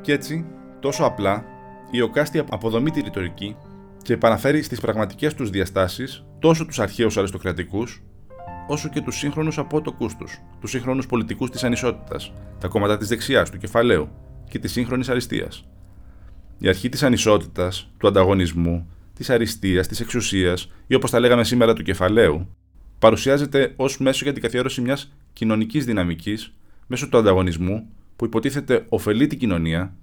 Κι 0.00 0.12
έτσι, 0.12 0.46
τόσο 0.80 1.04
απλά, 1.04 1.44
η 1.90 2.00
Οκάστη 2.00 2.38
αποδομεί 2.50 2.90
τη 2.90 3.00
ρητορική 3.00 3.56
και 4.02 4.12
επαναφέρει 4.12 4.62
στις 4.62 4.80
πραγματικές 4.80 5.34
τους 5.34 5.50
διαστάσεις 5.50 6.24
τόσο 6.38 6.66
τους 6.66 6.80
αρχαίους 6.80 7.16
αριστοκρατικούς, 7.16 8.02
όσο 8.70 8.88
και 8.88 9.00
τους 9.00 9.16
σύγχρονους 9.16 9.58
απότοκους 9.58 10.16
τους, 10.16 10.38
τους 10.60 10.70
σύγχρονους 10.70 11.06
πολιτικούς 11.06 11.50
της 11.50 11.64
ανισότητας, 11.64 12.32
τα 12.60 12.68
κόμματα 12.68 12.96
της 12.96 13.08
δεξιάς, 13.08 13.50
του 13.50 13.58
κεφαλαίου 13.58 14.08
και 14.48 14.58
της 14.58 14.72
σύγχρονης 14.72 15.08
αριστείας. 15.08 15.64
Η 16.58 16.68
αρχή 16.68 16.88
της 16.88 17.02
ανισότητας, 17.02 17.90
του 17.98 18.06
ανταγωνισμού, 18.06 18.88
της 19.14 19.30
αριστείας, 19.30 19.86
της 19.86 20.00
εξουσίας 20.00 20.70
ή 20.86 20.94
όπως 20.94 21.10
τα 21.10 21.20
λέγαμε 21.20 21.44
σήμερα 21.44 21.72
του 21.72 21.82
κεφαλαίου, 21.82 22.56
παρουσιάζεται 22.98 23.72
ως 23.76 23.98
μέσο 23.98 24.24
για 24.24 24.32
την 24.32 24.42
καθιέρωση 24.42 24.80
μιας 24.80 25.12
κοινωνικής 25.32 25.84
δυναμικής 25.84 26.52
μέσω 26.86 27.08
του 27.08 27.18
ανταγωνισμού 27.18 27.88
που 28.16 28.24
υποτίθεται 28.24 28.84
ωφελεί 28.88 29.26
την 29.26 29.38
κοινωνία, 29.38 29.94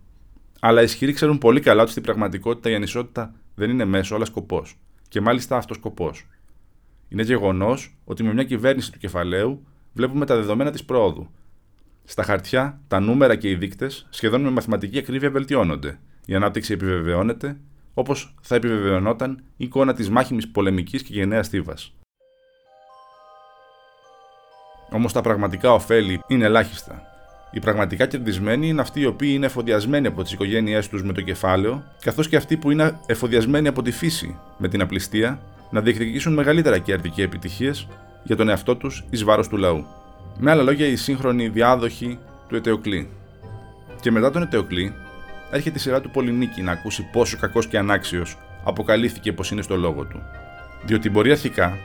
αλλά 0.59 0.81
οι 0.81 0.83
ισχυροί 0.83 1.13
ξέρουν 1.13 1.37
πολύ 1.37 1.59
καλά 1.59 1.81
ότι 1.81 1.91
στην 1.91 2.03
πραγματικότητα 2.03 2.69
η 2.69 2.75
ανισότητα 2.75 3.33
δεν 3.55 3.69
είναι 3.69 3.85
μέσο, 3.85 4.15
αλλά 4.15 4.25
σκοπός. 4.25 4.75
Και 5.07 5.21
μάλιστα 5.21 5.57
αυτό 5.57 5.73
σκοπό. 5.73 6.11
Είναι 7.09 7.23
γεγονός 7.23 7.97
ότι 8.05 8.23
με 8.23 8.33
μια 8.33 8.43
κυβέρνηση 8.43 8.91
του 8.91 8.99
κεφαλαίου 8.99 9.65
βλέπουμε 9.93 10.25
τα 10.25 10.35
δεδομένα 10.35 10.71
της 10.71 10.85
πρόοδου. 10.85 11.29
Στα 12.03 12.23
χαρτιά, 12.23 12.81
τα 12.87 12.99
νούμερα 12.99 13.35
και 13.35 13.49
οι 13.49 13.55
δείκτες 13.55 14.07
σχεδόν 14.09 14.41
με 14.41 14.49
μαθηματική 14.49 14.97
ακρίβεια 14.97 15.29
βελτιώνονται. 15.29 15.99
Η 16.25 16.35
ανάπτυξη 16.35 16.73
επιβεβαιώνεται, 16.73 17.57
όπως 17.93 18.35
θα 18.41 18.55
επιβεβαιωνόταν 18.55 19.43
η 19.57 19.65
εικόνα 19.65 19.93
της 19.93 20.09
μάχημης 20.09 20.47
πολεμικής 20.47 21.03
και 21.03 21.13
γενναίας 21.13 21.45
στίβας. 21.45 21.93
Όμως 24.89 25.13
τα 25.13 25.21
πραγματικά 25.21 25.73
ωφέλη 25.73 26.21
είναι 26.27 26.45
ελάχιστα. 26.45 27.01
Οι 27.51 27.59
πραγματικά 27.59 28.05
κερδισμένοι 28.05 28.67
είναι 28.67 28.81
αυτοί 28.81 28.99
οι 28.99 29.05
οποίοι 29.05 29.31
είναι 29.33 29.45
εφοδιασμένοι 29.45 30.07
από 30.07 30.23
τις 30.23 30.31
οικογένειές 30.31 30.89
τους 30.89 31.03
με 31.03 31.13
το 31.13 31.21
κεφάλαιο, 31.21 31.83
καθώς 32.01 32.29
και 32.29 32.35
αυτοί 32.35 32.57
που 32.57 32.71
είναι 32.71 32.99
εφοδιασμένοι 33.05 33.67
από 33.67 33.81
τη 33.81 33.91
φύση 33.91 34.39
με 34.57 34.67
την 34.67 34.81
απληστία 34.81 35.41
να 35.69 35.81
διεκδικήσουν 35.81 36.33
μεγαλύτερα 36.33 36.77
κέρδη 36.77 37.09
και 37.09 37.23
επιτυχίες 37.23 37.87
για 38.23 38.35
τον 38.35 38.49
εαυτό 38.49 38.75
τους 38.75 39.03
εις 39.09 39.23
βάρος 39.23 39.47
του 39.47 39.57
λαού. 39.57 39.85
Με 40.37 40.51
άλλα 40.51 40.63
λόγια, 40.63 40.87
οι 40.87 40.95
σύγχρονοι 40.95 41.47
διάδοχοι 41.47 42.19
του 42.47 42.55
Ετεοκλή. 42.55 43.09
Και 44.01 44.11
μετά 44.11 44.31
τον 44.31 44.41
Ετεοκλή, 44.41 44.93
έρχεται 45.51 45.77
η 45.77 45.81
σειρά 45.81 46.01
του 46.01 46.09
Πολυνίκη 46.09 46.61
να 46.61 46.71
ακούσει 46.71 47.09
πόσο 47.11 47.37
κακός 47.37 47.67
και 47.67 47.77
ανάξιος 47.77 48.37
αποκαλύφθηκε 48.63 49.33
πως 49.33 49.51
είναι 49.51 49.61
στο 49.61 49.75
λόγο 49.75 50.03
του. 50.03 50.21
Διότι 50.85 51.09
μπορεί 51.09 51.31
αρχικά 51.31 51.77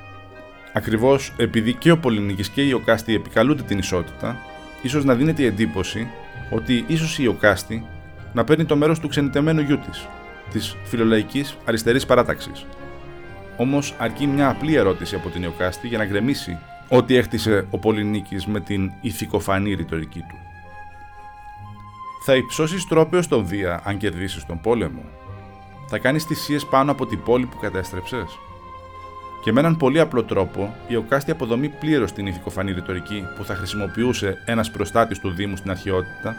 Ακριβώς 0.72 1.32
επειδή 1.36 1.74
και 1.74 1.90
ο 1.90 1.98
Πολυνίκης 1.98 2.48
και 2.48 2.62
η 2.62 2.66
Ιωκάστη 2.70 3.14
επικαλούνται 3.14 3.62
την 3.62 3.78
ισότητα, 3.78 4.36
ίσως 4.82 5.04
να 5.04 5.14
δίνεται 5.14 5.42
η 5.42 5.46
εντύπωση 5.46 6.10
ότι 6.50 6.84
ίσως 6.86 7.18
η 7.18 7.22
Ιωκάστη 7.24 7.86
να 8.32 8.44
παίρνει 8.44 8.64
το 8.64 8.76
μέρος 8.76 8.98
του 8.98 9.08
ξενιτεμένου 9.08 9.60
γιού 9.60 9.78
της, 9.78 10.06
της 10.52 10.76
φιλολαϊκής 10.84 11.56
αριστερής 11.64 12.06
παράταξης. 12.06 12.66
Όμως 13.56 13.94
αρκεί 13.98 14.26
μια 14.26 14.48
απλή 14.48 14.74
ερώτηση 14.74 15.14
από 15.14 15.28
την 15.28 15.42
Ιωκάστη 15.42 15.88
για 15.88 15.98
να 15.98 16.04
γκρεμίσει 16.04 16.58
ό,τι 16.88 17.16
έχτισε 17.16 17.66
ο 17.70 17.78
Πολυνίκης 17.78 18.46
με 18.46 18.60
την 18.60 18.92
ηθικοφανή 19.00 19.74
ρητορική 19.74 20.18
του. 20.18 20.36
Θα 22.24 22.34
υψώσεις 22.34 22.86
τρόπαιο 22.86 23.22
στον 23.22 23.48
Δία 23.48 23.80
αν 23.84 23.96
κερδίσεις 23.96 24.46
τον 24.46 24.60
πόλεμο. 24.60 25.02
Θα 25.88 25.98
κάνεις 25.98 26.24
θυσίες 26.24 26.66
πάνω 26.66 26.90
από 26.90 27.06
την 27.06 27.22
πόλη 27.22 27.46
που 27.46 27.58
κατέστρεψες. 27.60 28.38
Και 29.44 29.52
με 29.52 29.60
έναν 29.60 29.76
πολύ 29.76 30.00
απλό 30.00 30.24
τρόπο, 30.24 30.74
η 30.88 30.96
Οκάστη 30.96 31.30
αποδομεί 31.30 31.68
πλήρως 31.68 32.12
την 32.12 32.26
ηθικοφανή 32.26 32.72
ρητορική 32.72 33.24
που 33.36 33.44
θα 33.44 33.54
χρησιμοποιούσε 33.54 34.36
ένας 34.44 34.70
προστάτης 34.70 35.18
του 35.18 35.30
Δήμου 35.30 35.56
στην 35.56 35.70
αρχαιότητα 35.70 36.34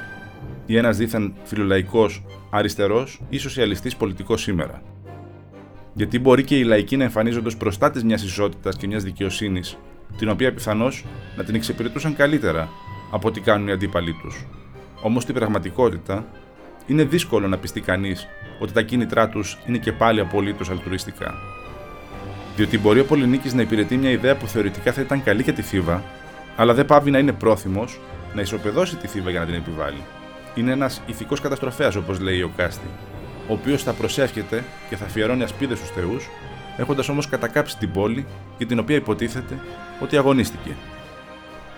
ή 0.65 0.77
ένας 0.77 0.97
δίθεν 0.97 1.33
φιλολαϊκός, 1.43 2.23
αριστερός 2.49 3.21
ή 3.29 3.37
σοσιαλιστής 3.37 3.95
πολιτικός 3.95 4.41
σήμερα. 4.41 4.81
Γιατί 5.93 6.19
μπορεί 6.19 6.43
και 6.43 6.57
οι 6.57 6.63
λαϊκοί 6.63 6.97
να 6.97 7.03
εμφανίζονται 7.03 7.47
ως 7.47 7.57
προστάτες 7.57 8.03
μιας 8.03 8.23
ισότητας 8.23 8.77
και 8.77 8.87
μιας 8.87 9.03
δικαιοσύνης, 9.03 9.77
την 10.17 10.29
οποία 10.29 10.53
πιθανώς 10.53 11.05
να 11.37 11.43
την 11.43 11.55
εξυπηρετούσαν 11.55 12.15
καλύτερα 12.15 12.69
από 13.11 13.27
ό,τι 13.27 13.39
κάνουν 13.39 13.67
οι 13.67 13.71
αντίπαλοι 13.71 14.13
τους. 14.21 14.45
Όμως 15.01 15.23
στην 15.23 15.35
πραγματικότητα, 15.35 16.25
είναι 16.87 17.03
δύσκολο 17.03 17.47
να 17.47 17.57
πιστεί 17.57 17.81
κανείς 17.81 18.27
ότι 18.59 18.73
τα 18.73 18.81
κίνητρά 18.81 19.29
τους 19.29 19.57
είναι 19.67 19.77
και 19.77 19.91
πάλι 19.91 20.19
απολύτως 20.19 20.69
αλτουριστικά. 20.69 21.33
Διότι 22.55 22.79
μπορεί 22.79 22.99
ο 22.99 23.05
Πολυνίκης 23.05 23.53
να 23.53 23.61
υπηρετεί 23.61 23.97
μια 23.97 24.09
ιδέα 24.09 24.35
που 24.35 24.47
θεωρητικά 24.47 24.91
θα 24.91 25.01
ήταν 25.01 25.23
καλή 25.23 25.41
για 25.41 25.53
τη 25.53 25.61
Θήβα, 25.61 26.03
αλλά 26.55 26.73
δεν 26.73 26.85
πάβει 26.85 27.11
να 27.11 27.17
είναι 27.17 27.31
πρόθυμος 27.31 27.99
να 28.35 28.41
ισοπεδώσει 28.41 28.95
τη 28.95 29.07
Θήβα 29.07 29.29
για 29.29 29.39
να 29.39 29.45
την 29.45 29.55
επιβάλλει. 29.55 30.01
Είναι 30.55 30.71
ένας 30.71 31.01
ηθικός 31.05 31.41
καταστροφέας, 31.41 31.95
όπως 31.95 32.19
λέει 32.19 32.41
ο 32.41 32.51
Κάστη, 32.55 32.87
ο 33.47 33.53
οποίος 33.53 33.83
θα 33.83 33.93
προσεύχεται 33.93 34.63
και 34.89 34.95
θα 34.95 35.05
αφιερώνει 35.05 35.43
ασπίδες 35.43 35.77
στους 35.77 35.89
Θεούς, 35.89 36.29
έχοντας 36.77 37.09
όμως 37.09 37.29
κατακάψει 37.29 37.77
την 37.77 37.91
πόλη 37.91 38.25
για 38.57 38.67
την 38.67 38.79
οποία 38.79 38.95
υποτίθεται 38.95 39.59
ότι 39.99 40.17
αγωνίστηκε. 40.17 40.75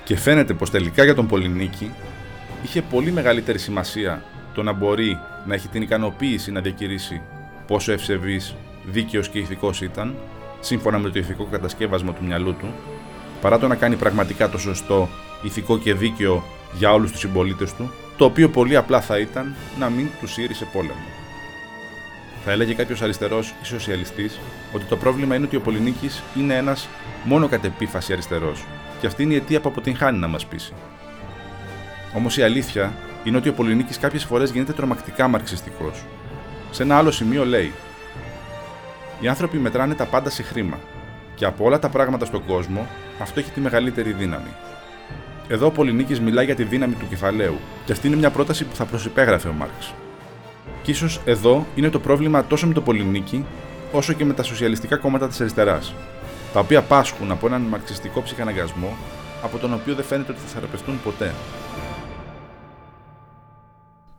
Και 0.03 0.17
φαίνεται 0.17 0.53
πως 0.53 0.69
τελικά 0.69 1.03
για 1.03 1.15
τον 1.15 1.27
Πολυνίκη 1.27 1.91
είχε 2.63 2.81
πολύ 2.81 3.11
μεγαλύτερη 3.11 3.59
σημασία 3.59 4.23
το 4.53 4.63
να 4.63 4.73
μπορεί 4.73 5.19
να 5.45 5.53
έχει 5.53 5.67
την 5.67 5.81
ικανοποίηση 5.81 6.51
να 6.51 6.61
διακηρύσει 6.61 7.21
πόσο 7.67 7.91
ευσεβής, 7.91 8.55
δίκαιος 8.85 9.29
και 9.29 9.39
ηθικός 9.39 9.81
ήταν, 9.81 10.15
σύμφωνα 10.59 10.99
με 10.99 11.09
το 11.09 11.19
ηθικό 11.19 11.43
κατασκεύασμα 11.43 12.13
του 12.13 12.25
μυαλού 12.25 12.55
του, 12.55 12.73
παρά 13.41 13.59
το 13.59 13.67
να 13.67 13.75
κάνει 13.75 13.95
πραγματικά 13.95 14.49
το 14.49 14.57
σωστό, 14.57 15.09
ηθικό 15.41 15.77
και 15.77 15.93
δίκαιο 15.93 16.43
για 16.77 16.93
όλους 16.93 17.11
τους 17.11 17.19
συμπολίτες 17.19 17.73
του, 17.73 17.91
το 18.17 18.25
οποίο 18.25 18.49
πολύ 18.49 18.75
απλά 18.75 19.01
θα 19.01 19.19
ήταν 19.19 19.55
να 19.79 19.89
μην 19.89 20.07
τους 20.19 20.31
σε 20.31 20.67
πόλεμο. 20.73 21.24
Θα 22.47 22.51
έλεγε 22.51 22.73
κάποιος 22.73 23.01
αριστερός 23.01 23.53
ή 23.61 23.65
σοσιαλιστής 23.65 24.39
ότι 24.73 24.85
το 24.85 24.97
πρόβλημα 24.97 25.35
είναι 25.35 25.45
ότι 25.45 25.55
ο 25.55 25.61
Πολυνίκης 25.61 26.23
είναι 26.37 26.55
ένας 26.55 26.87
μόνο 27.23 27.47
κατ' 27.47 27.65
επίφαση 27.65 28.13
αριστερός, 28.13 28.63
και 28.99 29.07
αυτή 29.07 29.23
είναι 29.23 29.33
η 29.33 29.35
αιτία 29.35 29.61
που 29.61 29.69
αποτυγχάνει 29.69 30.17
να 30.17 30.27
μας 30.27 30.45
πείσει. 30.45 30.73
Όμως 32.15 32.37
η 32.37 32.43
αλήθεια 32.43 32.93
είναι 33.23 33.37
ότι 33.37 33.49
ο 33.49 33.53
Πολυνίκης 33.53 33.97
κάποιες 33.97 34.23
φορές 34.23 34.51
γίνεται 34.51 34.73
τρομακτικά 34.73 35.27
μαρξιστικός. 35.27 36.03
Σε 36.71 36.83
ένα 36.83 36.97
άλλο 36.97 37.11
σημείο 37.11 37.45
λέει: 37.45 37.73
οι 39.19 39.27
άνθρωποι 39.27 39.57
μετράνε 39.57 39.95
τα 39.95 40.05
πάντα 40.05 40.29
σε 40.29 40.43
χρήμα. 40.43 40.79
Και 41.35 41.45
από 41.45 41.65
όλα 41.65 41.79
τα 41.79 41.89
πράγματα 41.89 42.25
στον 42.25 42.45
κόσμο, 42.45 42.87
αυτό 43.21 43.39
έχει 43.39 43.51
τη 43.51 43.59
μεγαλύτερη 43.59 44.11
δύναμη. 44.11 44.49
Εδώ 45.47 45.65
ο 45.65 45.71
Πολυνίκης 45.71 46.19
μιλάει 46.19 46.45
για 46.45 46.55
τη 46.55 46.63
δύναμη 46.63 46.93
του 46.93 47.07
κεφαλαίου, 47.09 47.59
και 47.85 47.91
αυτή 47.91 48.07
είναι 48.07 48.15
μια 48.15 48.29
πρόταση 48.29 48.63
που 48.63 48.75
θα 48.75 48.85
προσυπέγραφε 48.85 49.47
ο 49.47 49.53
Μάρξ. 49.53 49.93
Και 50.85 50.91
ίσως 50.91 51.21
εδώ 51.25 51.65
είναι 51.75 51.89
το 51.89 51.99
πρόβλημα 51.99 52.45
τόσο 52.45 52.67
με 52.67 52.73
το 52.73 52.81
Πολυνίκη, 52.81 53.45
όσο 53.91 54.13
και 54.13 54.25
με 54.25 54.33
τα 54.33 54.43
σοσιαλιστικά 54.43 54.97
κόμματα 54.97 55.27
της 55.27 55.41
αριστεράς, 55.41 55.93
τα 56.53 56.59
οποία 56.59 56.81
πάσχουν 56.81 57.31
από 57.31 57.47
έναν 57.47 57.61
μαρξιστικό 57.61 58.21
ψυχαναγκασμό, 58.21 58.97
από 59.43 59.57
τον 59.57 59.73
οποίο 59.73 59.95
δεν 59.95 60.05
φαίνεται 60.05 60.31
ότι 60.31 60.41
θα 60.41 60.47
θεραπευτούν 60.47 61.01
ποτέ. 61.03 61.33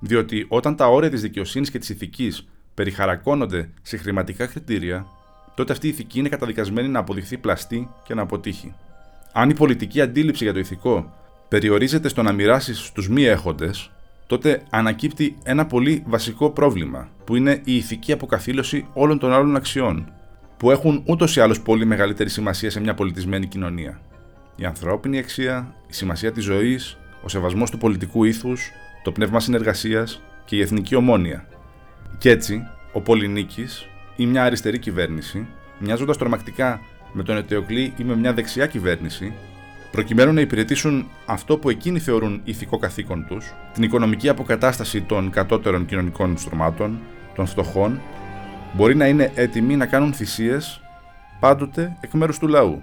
Διότι 0.01 0.47
όταν 0.49 0.77
τα 0.77 0.87
όρια 0.87 1.11
της 1.11 1.21
δικαιοσύνης 1.21 1.71
και 1.71 1.79
της 1.79 1.89
ηθικής 1.89 2.49
περιχαρακώνονται 2.75 3.71
σε 3.83 3.97
χρηματικά 3.97 4.47
κριτήρια, 4.47 5.07
τότε 5.55 5.73
αυτή 5.73 5.87
η 5.87 5.91
ηθική 5.91 6.19
είναι 6.19 6.29
καταδικασμένη 6.29 6.89
να 6.89 6.99
αποδειχθεί 6.99 7.39
πλαστή 7.39 7.89
και 8.05 8.15
να 8.15 8.23
αποτύχει. 8.23 8.75
Αν 9.33 9.51
η 9.51 9.55
πολιτική 9.55 10.01
αντίληψη 10.01 10.45
για 10.45 10.53
το 10.53 10.59
ηθικό 10.59 11.15
περιορίζεται 11.49 12.09
στο 12.09 12.23
να 12.23 12.33
μοιράσεις 12.33 12.79
στους 12.79 13.09
μη 13.09 13.25
έχοντες, 13.25 13.91
τότε 14.27 14.63
ανακύπτει 14.71 15.37
ένα 15.43 15.67
πολύ 15.67 16.03
βασικό 16.07 16.51
πρόβλημα, 16.51 17.09
που 17.25 17.37
είναι 17.37 17.61
η 17.65 17.77
ηθική 17.77 18.13
αποκαθήλωση 18.13 18.87
όλων 18.93 19.19
των 19.19 19.33
άλλων 19.33 19.57
αξιών, 19.57 20.13
που 20.57 20.71
έχουν 20.71 21.03
ούτως 21.07 21.37
ή 21.37 21.41
άλλως 21.41 21.61
πολύ 21.61 21.85
μεγαλύτερη 21.85 22.31
σημασία 22.31 22.71
σε 22.71 22.81
μια 22.81 22.95
πολιτισμένη 22.95 23.47
κοινωνία. 23.47 24.01
Η 24.57 24.65
ανθρώπινη 24.65 25.19
αξία, 25.19 25.75
η 25.87 25.93
σημασία 25.93 26.33
της 26.33 26.45
ζωής, 26.45 26.99
ο 27.23 27.29
σεβασμός 27.29 27.71
του 27.71 27.79
πολιτικού 27.79 28.25
ήθους, 28.25 28.71
το 29.03 29.13
πνεύμα 29.13 29.41
συνεργασίας 29.41 30.23
και 30.45 30.57
η 30.57 30.61
εθνική 30.61 30.95
ομόνοια. 30.95 31.49
Κι 32.19 32.29
έτσι, 32.29 32.63
ο 32.93 33.01
Πολυνίκης 33.01 33.87
ή 34.17 34.27
μια 34.27 34.45
αριστερή 34.45 34.79
κυβέρνηση, 34.79 35.47
μοιάζοντας 35.79 36.17
τρομακτικά 36.17 36.81
με 37.13 37.23
τον 37.23 37.37
Ετεοκλή 37.37 37.93
ή 37.97 38.05
με 38.05 38.17
μια 38.17 38.33
δεξιά 38.33 38.67
κυβέρνηση, 38.67 39.33
προκειμένου 39.97 40.33
να 40.33 40.41
υπηρετήσουν 40.41 41.09
αυτό 41.27 41.59
που 41.59 41.71
εκείνοι 41.71 41.99
θεωρούν 41.99 42.41
ηθικό 42.45 42.79
καθήκον 42.79 43.27
τους, 43.29 43.55
την 43.73 43.83
οικονομική 43.83 44.29
αποκατάσταση 44.29 45.03
των 45.03 45.31
κατώτερων 45.31 45.87
κοινωνικών 45.87 46.39
στρωμάτων, 46.39 46.99
των 47.35 47.47
φτωχών, 47.47 48.01
μπορεί 48.73 48.97
να 48.97 49.07
είναι 49.07 49.33
έτοιμοι 49.35 49.77
να 49.77 49.87
κάνουν 49.87 50.13
θυσίες 50.13 50.81
πάντοτε 51.41 51.97
εκ 52.01 52.13
μέρους 52.13 52.39
του 52.39 52.49
λαού. 52.49 52.83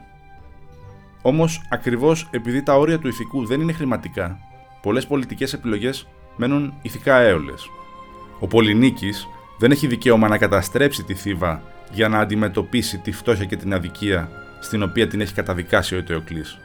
Όμως, 1.22 1.62
ακριβώς 1.70 2.28
επειδή 2.32 2.64
τα 2.64 2.78
όρια 2.78 3.00
του 3.00 3.08
ηθικού 3.08 3.46
δεν 3.46 3.62
είναι 3.62 3.74
χρηματικά, 3.74 4.40
πολλές 4.82 5.08
πολιτικές 5.08 5.54
επιλογές 5.54 6.08
μένουν 6.36 6.74
ηθικά 6.82 7.16
έολε. 7.16 7.54
Ο 8.40 8.48
Πολυνίκης 8.48 9.28
δεν 9.58 9.72
έχει 9.72 9.88
δικαίωμα 9.88 10.28
να 10.28 10.38
καταστρέψει 10.38 11.04
τη 11.04 11.14
θύβα 11.14 11.62
για 11.92 12.10
να 12.10 12.20
αντιμετωπίσει 12.20 12.98
τη 12.98 13.12
φτώχεια 13.12 13.46
και 13.46 13.56
την 13.56 13.74
αδικία 13.74 14.30
στην 14.60 14.84
οποία 14.84 15.08
την 15.08 15.22
έχει 15.22 15.34
καταδικάσει 15.34 15.96
ο 15.96 15.98
Ετεοκλής. 15.98 16.58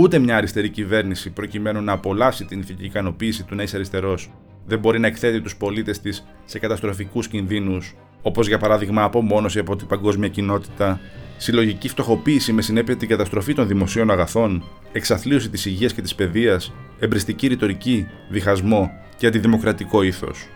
Ούτε 0.00 0.18
μια 0.18 0.36
αριστερή 0.36 0.68
κυβέρνηση, 0.68 1.30
προκειμένου 1.30 1.82
να 1.82 1.92
απολαύσει 1.92 2.44
την 2.44 2.60
ηθική 2.60 2.84
ικανοποίηση 2.84 3.44
του 3.44 3.54
να 3.54 3.62
είσαι 3.62 3.76
αριστερός, 3.76 4.30
δεν 4.66 4.78
μπορεί 4.78 4.98
να 4.98 5.06
εκθέτει 5.06 5.40
τους 5.40 5.56
πολίτες 5.56 6.00
της 6.00 6.26
σε 6.44 6.58
καταστροφικούς 6.58 7.28
κινδύνους, 7.28 7.94
όπως 8.22 8.48
για 8.48 8.58
παράδειγμα 8.58 9.02
απομόνωση 9.02 9.58
από 9.58 9.76
την 9.76 9.86
παγκόσμια 9.86 10.28
κοινότητα, 10.28 11.00
συλλογική 11.36 11.88
φτωχοποίηση 11.88 12.52
με 12.52 12.62
συνέπεια 12.62 12.96
την 12.96 13.08
καταστροφή 13.08 13.54
των 13.54 13.66
δημοσίων 13.66 14.10
αγαθών, 14.10 14.64
εξαθλίωση 14.92 15.48
της 15.48 15.66
υγείας 15.66 15.92
και 15.92 16.02
της 16.02 16.14
παιδείας, 16.14 16.72
εμπριστική 16.98 17.46
ρητορική, 17.46 18.06
διχασμό 18.28 18.90
και 19.16 19.26
αντιδημοκρατικό 19.26 20.02
ήθος. 20.02 20.48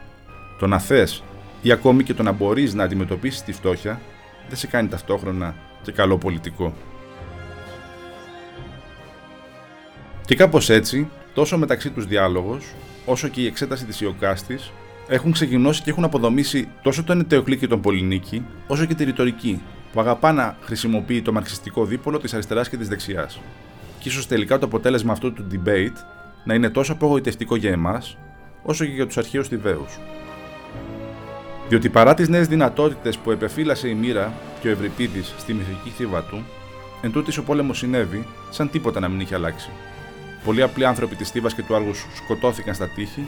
Το 0.58 0.66
να 0.66 0.78
θες 0.78 1.22
ή 1.62 1.72
ακόμη 1.72 2.02
και 2.02 2.14
το 2.14 2.22
να 2.22 2.32
μπορείς 2.32 2.74
να 2.74 2.84
αντιμετωπίσεις 2.84 3.42
τη 3.42 3.52
φτώχεια 3.52 4.00
δεν 4.48 4.56
σε 4.56 4.66
κάνει 4.66 4.88
ταυτόχρονα 4.88 5.54
και 5.82 5.92
καλό 5.92 6.18
πολιτικό. 6.18 6.74
Και 10.32 10.38
κάπως 10.38 10.70
έτσι, 10.70 11.08
τόσο 11.34 11.58
μεταξύ 11.58 11.90
τους 11.90 12.06
διάλογος, 12.06 12.64
όσο 13.04 13.28
και 13.28 13.40
η 13.40 13.46
εξέταση 13.46 13.84
της 13.84 14.00
Ιωκάστη 14.00 14.58
έχουν 15.08 15.32
ξεκινώσει 15.32 15.82
και 15.82 15.90
έχουν 15.90 16.04
αποδομήσει 16.04 16.68
τόσο 16.82 17.04
τον 17.04 17.20
Ετεοκλή 17.20 17.56
και 17.56 17.66
τον 17.66 17.80
Πολυνίκη, 17.80 18.44
όσο 18.66 18.84
και 18.84 18.94
τη 18.94 19.04
ρητορική, 19.04 19.62
που 19.92 20.00
αγαπά 20.00 20.32
να 20.32 20.56
χρησιμοποιεί 20.62 21.22
το 21.22 21.32
μαρξιστικό 21.32 21.84
δίπολο 21.84 22.18
της 22.18 22.34
αριστεράς 22.34 22.68
και 22.68 22.76
της 22.76 22.88
δεξιάς. 22.88 23.40
Και 23.98 24.08
ίσως 24.08 24.26
τελικά 24.26 24.58
το 24.58 24.66
αποτέλεσμα 24.66 25.12
αυτού 25.12 25.32
του 25.32 25.46
debate 25.52 25.96
να 26.44 26.54
είναι 26.54 26.70
τόσο 26.70 26.92
απογοητευτικό 26.92 27.56
για 27.56 27.70
εμάς, 27.70 28.16
όσο 28.62 28.84
και 28.84 28.92
για 28.92 29.06
τους 29.06 29.16
αρχαίους 29.16 29.48
Τιβαίου. 29.48 29.86
Διότι 31.68 31.88
παρά 31.88 32.14
τις 32.14 32.28
νέες 32.28 32.46
δυνατότητες 32.46 33.18
που 33.18 33.30
επεφύλασε 33.30 33.88
η 33.88 33.94
μοίρα 33.94 34.32
και 34.60 34.68
ο 34.68 34.70
Ευρυπίδης 34.70 35.34
στη 35.38 35.54
μυθική 35.54 35.90
θύβα 35.90 36.22
του, 36.22 36.44
εν 37.02 37.12
ο 37.38 37.42
πόλεμος 37.42 37.78
συνέβη 37.78 38.26
σαν 38.50 38.70
τίποτα 38.70 39.00
να 39.00 39.08
μην 39.08 39.20
είχε 39.20 39.34
αλλάξει. 39.34 39.70
Πολλοί 40.44 40.62
απλοί 40.62 40.86
άνθρωποι 40.86 41.14
της 41.16 41.30
Θήβας 41.30 41.54
και 41.54 41.62
του 41.62 41.74
Άργου 41.74 41.94
σκοτώθηκαν 42.14 42.74
στα 42.74 42.88
τείχη, 42.88 43.26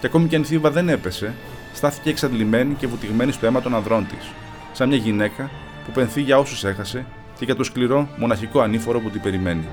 και 0.00 0.06
ακόμη 0.06 0.28
και 0.28 0.36
αν 0.36 0.42
η 0.42 0.44
Θήβα 0.44 0.70
δεν 0.70 0.88
έπεσε, 0.88 1.34
στάθηκε 1.74 2.10
εξαντλημένη 2.10 2.74
και 2.74 2.86
βουτυγμένη 2.86 3.32
στο 3.32 3.46
αίμα 3.46 3.62
των 3.62 3.74
ανδρών 3.74 4.06
της, 4.06 4.30
σαν 4.72 4.88
μια 4.88 4.96
γυναίκα 4.96 5.50
που 5.84 5.90
πενθεί 5.92 6.20
για 6.20 6.38
όσους 6.38 6.64
έχασε 6.64 7.06
και 7.38 7.44
για 7.44 7.56
το 7.56 7.64
σκληρό 7.64 8.08
μοναχικό 8.16 8.60
ανήφορο 8.60 9.00
που 9.00 9.10
την 9.10 9.20
περιμένει. 9.20 9.68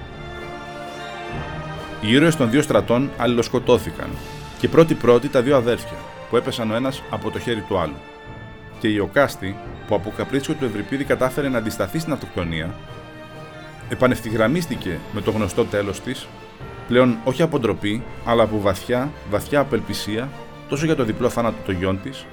Οι 2.02 2.12
ήρωες 2.12 2.36
των 2.36 2.50
δύο 2.50 2.62
στρατών 2.62 3.12
αλληλοσκοτώθηκαν, 3.18 4.10
και 4.60 4.68
πρώτη-πρώτη 4.68 5.28
τα 5.28 5.42
δύο 5.42 5.56
αδέρφια, 5.56 5.98
που 6.30 6.38
έπεσαν 6.38 6.72
ο 6.72 6.76
ένας 6.76 7.02
από 7.10 7.32
το 7.32 7.40
χέρι 7.40 7.62
του 7.62 7.80
άλλου. 7.80 7.98
Και 8.80 8.88
η 8.88 9.00
Οκάστη, 9.00 9.56
που 9.88 9.96
από 9.96 10.14
καπρίτσιο 10.18 10.54
του 10.54 10.66
Ευρυπίδη 10.66 11.04
κατάφερε 11.04 11.50
να 11.50 11.58
αντισταθεί 11.58 12.00
στην 12.00 12.14
αυτοκτονία, 12.14 12.76
επανευθυγραμμίστηκε 13.90 15.00
με 15.14 15.22
το 15.22 15.32
γνωστό 15.32 15.66
τέλος 15.66 16.02
της 16.02 16.28
πλέον 16.90 17.18
όχι 17.24 17.42
από 17.42 17.60
ντροπή, 17.60 18.04
αλλά 18.26 18.44
από 18.44 18.60
βαθιά, 18.60 19.12
βαθιά 19.30 19.60
απελπισία 19.60 20.30
τόσο 20.70 20.86
για 20.86 20.96
το 20.96 21.04
διπλό 21.04 21.30
θάνατο 21.30 21.58
των 21.66 21.76
γιών 21.76 22.02
της, 22.02 22.26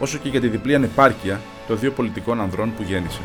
όσο 0.00 0.18
και 0.18 0.28
για 0.28 0.40
τη 0.40 0.48
διπλή 0.48 0.74
ανεπάρκεια 0.74 1.40
των 1.66 1.78
δύο 1.78 1.90
πολιτικών 1.90 2.40
ανδρών 2.40 2.74
που 2.76 2.82
γέννησε. 2.82 3.20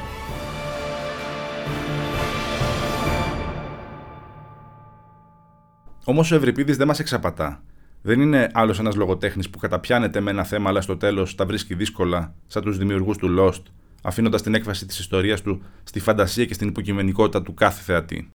Όμως 6.04 6.32
ο 6.32 6.36
Ευρυπίδης 6.36 6.78
δεν 6.78 6.88
μας 6.88 7.00
εξαπατά. 7.00 7.64
Δεν 8.02 8.22
είναι 8.22 8.50
άλλος 8.54 8.80
ένας 8.80 8.96
λογοτέχνης 8.96 9.50
που 9.50 9.58
καταπιάνεται 9.58 10.20
με 10.20 10.32
ένα 10.32 10.44
θέμα, 10.44 10.70
αλλά 10.70 10.82
στο 10.82 10.98
τέλος 10.98 11.36
τα 11.36 11.46
βρίσκει 11.46 11.74
δύσκολα, 11.76 12.36
σαν 12.48 12.64
τους 12.64 12.78
δημιουργούς 12.78 13.18
του 13.18 13.36
Lost, 13.40 13.64
αφήνοντας 14.04 14.42
την 14.42 14.54
έκφραση 14.54 14.86
της 14.86 15.00
ιστορίας 15.00 15.42
του 15.42 15.64
στη 15.84 16.00
φαντασία 16.00 16.46
και 16.46 16.54
στην 16.54 16.68
υποκειμενικότητα 16.68 17.42
του 17.42 17.54
κάθε 17.54 17.82
θεατή. 17.82 18.30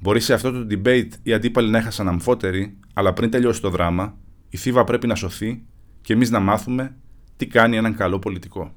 Μπορεί 0.00 0.20
σε 0.20 0.34
αυτό 0.34 0.52
το 0.52 0.66
debate 0.70 1.10
οι 1.22 1.32
αντίπαλοι 1.32 1.70
να 1.70 1.78
έχασαν 1.78 2.08
αμφότεροι, 2.08 2.78
αλλά 2.94 3.12
πριν 3.12 3.30
τελειώσει 3.30 3.60
το 3.60 3.70
δράμα, 3.70 4.18
η 4.48 4.56
Θήβα 4.56 4.84
πρέπει 4.84 5.06
να 5.06 5.14
σωθεί 5.14 5.64
και 6.00 6.12
εμείς 6.12 6.30
να 6.30 6.40
μάθουμε 6.40 6.96
τι 7.36 7.46
κάνει 7.46 7.76
έναν 7.76 7.94
καλό 7.94 8.18
πολιτικό. 8.18 8.72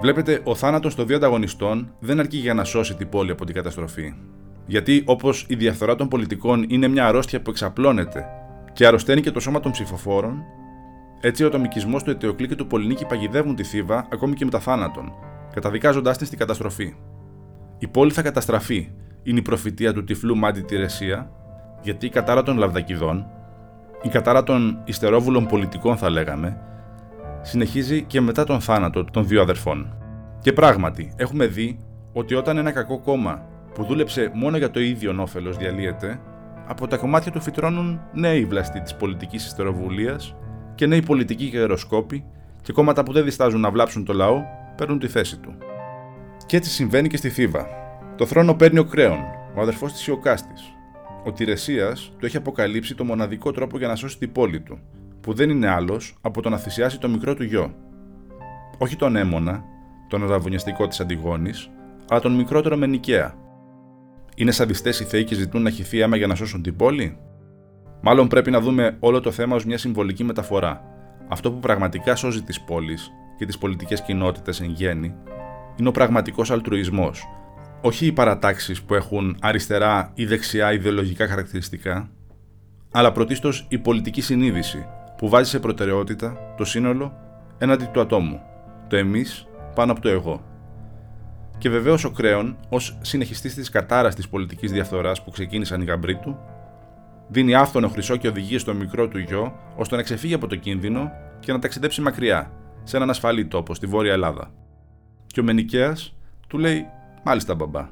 Βλέπετε, 0.00 0.40
ο 0.44 0.54
θάνατος 0.54 0.94
των 0.94 1.06
δύο 1.06 1.16
ανταγωνιστών 1.16 1.94
δεν 2.00 2.20
αρκεί 2.20 2.36
για 2.36 2.54
να 2.54 2.64
σώσει 2.64 2.94
την 2.96 3.08
πόλη 3.08 3.30
από 3.30 3.44
την 3.44 3.54
καταστροφή. 3.54 4.14
Γιατί, 4.66 5.02
όπως 5.06 5.46
η 5.48 5.54
διαφθορά 5.54 5.94
των 5.94 6.08
πολιτικών 6.08 6.64
είναι 6.68 6.88
μια 6.88 7.06
αρρώστια 7.06 7.42
που 7.42 7.50
εξαπλώνεται 7.50 8.26
και 8.72 8.86
αρρωσταίνει 8.86 9.20
και 9.20 9.30
το 9.30 9.40
σώμα 9.40 9.60
των 9.60 9.70
ψηφοφόρων, 9.70 10.42
έτσι, 11.24 11.44
ο 11.44 11.46
ατομικισμός 11.46 12.02
του 12.02 12.10
Ετεοκλή 12.10 12.48
και 12.48 12.54
του 12.54 12.66
Πολυνίκη 12.66 13.06
παγιδεύουν 13.06 13.54
τη 13.54 13.62
Θήβα 13.62 14.06
ακόμη 14.12 14.34
και 14.34 14.44
μετά 14.44 14.58
θάνατον, 14.58 15.12
καταδικάζοντάς 15.54 16.16
την 16.16 16.26
στην 16.26 16.38
καταστροφή. 16.38 16.94
Η 17.78 17.86
πόλη 17.88 18.10
θα 18.10 18.22
καταστραφεί, 18.22 18.90
είναι 19.22 19.38
η 19.38 19.42
προφητεία 19.42 19.92
του 19.92 20.04
τυφλού 20.04 20.36
Μάντι 20.36 20.60
Τηρεσία, 20.60 21.30
γιατί 21.82 22.06
η 22.06 22.08
κατάρα 22.08 22.42
των 22.42 22.58
Λαβδακιδών, 22.58 23.26
η 24.02 24.08
κατάρα 24.08 24.42
των 24.42 24.82
ιστερόβουλων 24.84 25.46
πολιτικών 25.46 25.96
θα 25.96 26.10
λέγαμε, 26.10 26.60
συνεχίζει 27.42 28.02
και 28.02 28.20
μετά 28.20 28.44
τον 28.44 28.60
θάνατο 28.60 29.04
των 29.04 29.26
δύο 29.26 29.42
αδερφών. 29.42 29.96
Και 30.40 30.52
πράγματι, 30.52 31.12
έχουμε 31.16 31.46
δει 31.46 31.78
ότι 32.12 32.34
όταν 32.34 32.56
ένα 32.56 32.70
κακό 32.70 32.98
κόμμα 32.98 33.42
που 33.74 33.84
δούλεψε 33.84 34.30
μόνο 34.34 34.56
για 34.56 34.70
το 34.70 34.80
ίδιο 34.80 35.16
όφελος 35.18 35.56
διαλύεται, 35.56 36.20
από 36.66 36.86
τα 36.86 36.96
κομμάτια 36.96 37.32
του 37.32 37.40
φυτρώνουν 37.40 38.00
νέοι 38.12 38.44
βλαστοί 38.44 38.80
της 38.80 38.94
πολιτικής 38.94 39.46
ιστεροβουλίας 39.46 40.36
και 40.74 40.86
νέοι 40.86 41.02
πολιτικοί 41.02 41.50
και 41.50 41.58
αεροσκόποι 41.58 42.24
και 42.62 42.72
κόμματα 42.72 43.02
που 43.02 43.12
δεν 43.12 43.24
διστάζουν 43.24 43.60
να 43.60 43.70
βλάψουν 43.70 44.04
το 44.04 44.12
λαό 44.12 44.42
παίρνουν 44.76 44.98
τη 44.98 45.08
θέση 45.08 45.38
του. 45.38 45.54
Και 46.46 46.56
έτσι 46.56 46.70
συμβαίνει 46.70 47.08
και 47.08 47.16
στη 47.16 47.28
Θήβα. 47.28 47.66
Το 48.16 48.26
θρόνο 48.26 48.54
παίρνει 48.54 48.78
ο 48.78 48.84
Κρέον, 48.84 49.18
ο 49.56 49.60
αδερφός 49.60 49.92
της 49.92 50.06
Ιωκάστης. 50.06 50.62
Ο 51.24 51.32
Τηρεσίας 51.32 52.12
του 52.18 52.26
έχει 52.26 52.36
αποκαλύψει 52.36 52.94
το 52.94 53.04
μοναδικό 53.04 53.52
τρόπο 53.52 53.78
για 53.78 53.88
να 53.88 53.94
σώσει 53.94 54.18
την 54.18 54.32
πόλη 54.32 54.60
του, 54.60 54.78
που 55.20 55.32
δεν 55.32 55.50
είναι 55.50 55.68
άλλος 55.68 56.16
από 56.20 56.42
το 56.42 56.48
να 56.48 56.56
θυσιάσει 56.56 56.98
το 56.98 57.08
μικρό 57.08 57.34
του 57.34 57.42
γιο. 57.42 57.74
Όχι 58.78 58.96
τον 58.96 59.16
Έμονα, 59.16 59.64
τον 60.08 60.22
αραβωνιαστικό 60.22 60.88
της 60.88 61.00
Αντιγόνης, 61.00 61.70
αλλά 62.08 62.20
τον 62.20 62.34
μικρότερο 62.34 62.76
με 62.76 62.86
Νικαία. 62.86 63.34
Είναι 64.36 64.50
σαδιστές 64.50 65.00
οι 65.00 65.04
Θεοί 65.04 65.24
και 65.24 65.34
ζητούν 65.34 65.62
να 65.62 65.70
χυθεί 65.70 66.00
αίμα 66.00 66.16
για 66.16 66.26
να 66.26 66.34
σώσουν 66.34 66.62
την 66.62 66.76
πόλη; 66.76 67.18
Μάλλον 68.04 68.28
πρέπει 68.28 68.50
να 68.50 68.60
δούμε 68.60 68.96
όλο 69.00 69.20
το 69.20 69.30
θέμα 69.30 69.56
ως 69.56 69.64
μια 69.64 69.78
συμβολική 69.78 70.24
μεταφορά. 70.24 70.84
Αυτό 71.28 71.52
που 71.52 71.58
πραγματικά 71.58 72.16
σώζει 72.16 72.42
τις 72.42 72.60
πόλεις 72.60 73.12
και 73.36 73.46
τις 73.46 73.58
πολιτικές 73.58 74.02
κοινότητες 74.02 74.60
εν 74.60 74.70
γέννη 74.70 75.14
είναι 75.76 75.88
ο 75.88 75.92
πραγματικός 75.92 76.50
αλτρουισμός. 76.50 77.28
Όχι 77.80 78.06
οι 78.06 78.12
παρατάξεις 78.12 78.82
που 78.82 78.94
έχουν 78.94 79.36
αριστερά 79.40 80.10
ή 80.14 80.26
δεξιά 80.26 80.72
ιδεολογικά 80.72 81.28
χαρακτηριστικά, 81.28 82.10
αλλά 82.90 83.12
πρωτίστως 83.12 83.66
η 83.68 83.78
πολιτική 83.78 84.20
συνείδηση 84.20 84.86
που 85.16 85.28
βάζει 85.28 85.50
σε 85.50 85.58
προτεραιότητα 85.58 86.54
το 86.56 86.64
σύνολο 86.64 87.12
έναντι 87.58 87.84
του 87.92 88.00
ατόμου, 88.00 88.40
το 88.88 88.96
εμείς 88.96 89.46
πάνω 89.74 89.92
από 89.92 90.00
το 90.00 90.08
εγώ. 90.08 90.44
Και 91.58 91.70
βεβαίως 91.70 92.04
ο 92.04 92.10
Κρέον, 92.10 92.56
ως 92.68 92.98
συνεχιστής 93.00 93.54
της 93.54 93.68
κατάρας 93.68 94.14
της 94.14 94.28
πολιτικής 94.28 94.72
διαφθοράς 94.72 95.22
που 95.24 95.30
ξεκίνησαν 95.30 95.80
οι 95.80 95.84
γαμπροί 95.84 96.16
του, 96.16 96.38
δίνει 97.32 97.54
άφθονο 97.54 97.88
χρυσό 97.88 98.16
και 98.16 98.28
οδηγίε 98.28 98.58
στο 98.58 98.74
μικρό 98.74 99.08
του 99.08 99.18
γιο 99.18 99.58
ώστε 99.76 99.96
να 99.96 100.02
ξεφύγει 100.02 100.34
από 100.34 100.46
το 100.46 100.56
κίνδυνο 100.56 101.10
και 101.40 101.52
να 101.52 101.58
ταξιδέψει 101.58 102.00
μακριά, 102.00 102.52
σε 102.82 102.96
έναν 102.96 103.10
ασφαλή 103.10 103.46
τόπο 103.46 103.74
στη 103.74 103.86
Βόρεια 103.86 104.12
Ελλάδα. 104.12 104.50
Και 105.26 105.40
ο 105.40 105.42
Μενικαία 105.42 105.96
του 106.48 106.58
λέει: 106.58 106.86
Μάλιστα, 107.24 107.54
μπαμπά. 107.54 107.88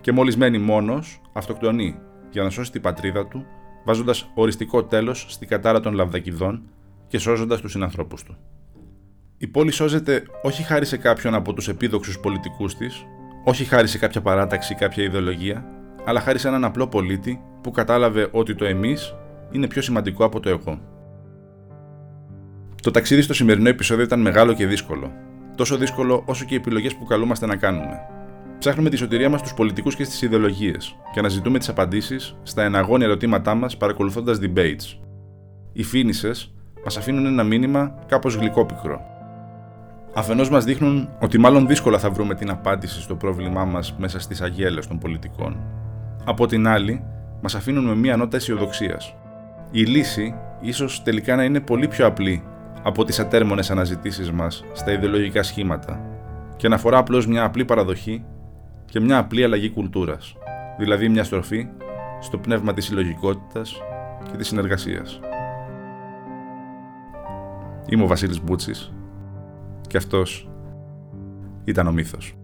Και 0.00 0.12
μόλις 0.12 0.36
μένει 0.36 0.58
μόνος, 0.58 1.20
αυτοκτονεί 1.32 1.98
για 2.30 2.42
να 2.42 2.50
σώσει 2.50 2.72
την 2.72 2.80
πατρίδα 2.80 3.26
του, 3.26 3.46
βάζοντας 3.84 4.30
οριστικό 4.34 4.84
τέλος 4.84 5.26
στην 5.28 5.48
κατάρα 5.48 5.80
των 5.80 5.94
Λαβδακιδών 5.94 6.62
και 7.06 7.18
σώζοντας 7.18 7.60
τους 7.60 7.70
συνανθρώπους 7.70 8.22
του. 8.22 8.36
Η 9.38 9.46
πόλη 9.46 9.70
σώζεται 9.70 10.22
όχι 10.42 10.62
χάρη 10.62 10.86
σε 10.86 10.96
κάποιον 10.96 11.34
από 11.34 11.52
τους 11.52 11.68
επίδοξους 11.68 12.18
πολιτικούς 12.18 12.76
της, 12.76 13.04
όχι 13.44 13.64
χάρη 13.64 13.88
σε 13.88 13.98
κάποια 13.98 14.20
παράταξη 14.20 14.72
ή 14.72 14.76
κάποια 14.76 15.04
ιδεολογία, 15.04 15.66
αλλά 16.04 16.20
χάρη 16.20 16.38
σε 16.38 16.48
έναν 16.48 16.64
απλό 16.64 16.88
πολίτη 16.88 17.40
που 17.62 17.70
κατάλαβε 17.70 18.28
ότι 18.32 18.54
το 18.54 18.64
εμείς 18.64 19.14
είναι 19.50 19.66
πιο 19.66 19.82
σημαντικό 19.82 20.24
από 20.24 20.40
το 20.40 20.48
εγώ. 20.48 20.80
Το 22.82 22.90
ταξίδι 22.90 23.22
στο 23.22 23.34
σημερινό 23.34 23.68
επεισόδιο 23.68 24.04
ήταν 24.04 24.20
μεγάλο 24.20 24.52
και 24.52 24.66
δύσκολο. 24.66 25.12
Τόσο 25.56 25.76
δύσκολο 25.76 26.22
όσο 26.26 26.44
και 26.44 26.54
οι 26.54 26.56
επιλογές 26.56 26.94
που 26.94 27.04
καλούμαστε 27.04 27.46
να 27.46 27.56
κάνουμε. 27.56 28.00
Ψάχνουμε 28.58 28.90
τη 28.90 28.96
σωτηρία 28.96 29.28
μας 29.28 29.40
στους 29.40 29.54
πολιτικούς 29.54 29.96
και 29.96 30.04
στις 30.04 30.22
ιδεολογίες 30.22 30.96
και 31.12 31.18
αναζητούμε 31.18 31.58
τις 31.58 31.68
απαντήσεις 31.68 32.36
στα 32.42 32.62
εναγώνια 32.62 33.06
ερωτήματά 33.06 33.54
μας 33.54 33.76
παρακολουθώντας 33.76 34.38
debates. 34.42 34.98
Οι 35.72 35.82
φίνισε 35.82 36.30
μας 36.84 36.96
αφήνουν 36.96 37.26
ένα 37.26 37.42
μήνυμα 37.44 37.94
κάπως 38.06 38.34
γλυκόπικρο. 38.34 39.00
Αφενός 40.14 40.50
μας 40.50 40.64
δείχνουν 40.64 41.08
ότι 41.20 41.38
μάλλον 41.38 41.66
δύσκολα 41.66 41.98
θα 41.98 42.10
βρούμε 42.10 42.34
την 42.34 42.50
απάντηση 42.50 43.00
στο 43.00 43.14
πρόβλημά 43.14 43.64
μας 43.64 43.94
μέσα 43.98 44.20
στις 44.20 44.40
αγέλες 44.40 44.86
των 44.86 44.98
πολιτικών. 44.98 45.56
Από 46.24 46.46
την 46.46 46.66
άλλη, 46.66 47.04
μας 47.40 47.54
αφήνουν 47.54 47.84
με 47.84 47.94
μία 47.94 48.16
νότα 48.16 48.36
αισιοδοξίας. 48.36 49.14
Η 49.70 49.82
λύση 49.82 50.34
ίσως 50.60 51.02
τελικά 51.02 51.36
να 51.36 51.44
είναι 51.44 51.60
πολύ 51.60 51.88
πιο 51.88 52.06
απλή 52.06 52.42
από 52.82 53.04
τις 53.04 53.18
ατέρμονες 53.18 53.70
αναζητήσεις 53.70 54.30
μας 54.30 54.64
στα 54.72 54.92
ιδεολογικά 54.92 55.42
σχήματα 55.42 56.00
και 56.56 56.68
να 56.68 56.74
αφορά 56.74 56.98
απλώς 56.98 57.26
μια 57.26 57.44
απλή 57.44 57.64
παραδοχή 57.64 58.24
και 58.84 59.00
μια 59.00 59.18
απλή 59.18 59.44
αλλαγή 59.44 59.70
κουλτούρας, 59.70 60.36
δηλαδή 60.78 61.08
μια 61.08 61.24
στροφή 61.24 61.68
στο 62.20 62.38
πνεύμα 62.38 62.74
της 62.74 62.84
συλλογικότητας 62.84 63.82
και 64.30 64.36
της 64.36 64.46
συνεργασίας. 64.46 65.20
Είμαι 67.86 68.02
ο 68.02 68.06
Βασίλης 68.06 68.42
Μπούτσης 68.42 68.92
και 69.86 69.96
αυτός 69.96 70.48
ήταν 71.64 71.86
ο 71.86 71.92
μύθος. 71.92 72.39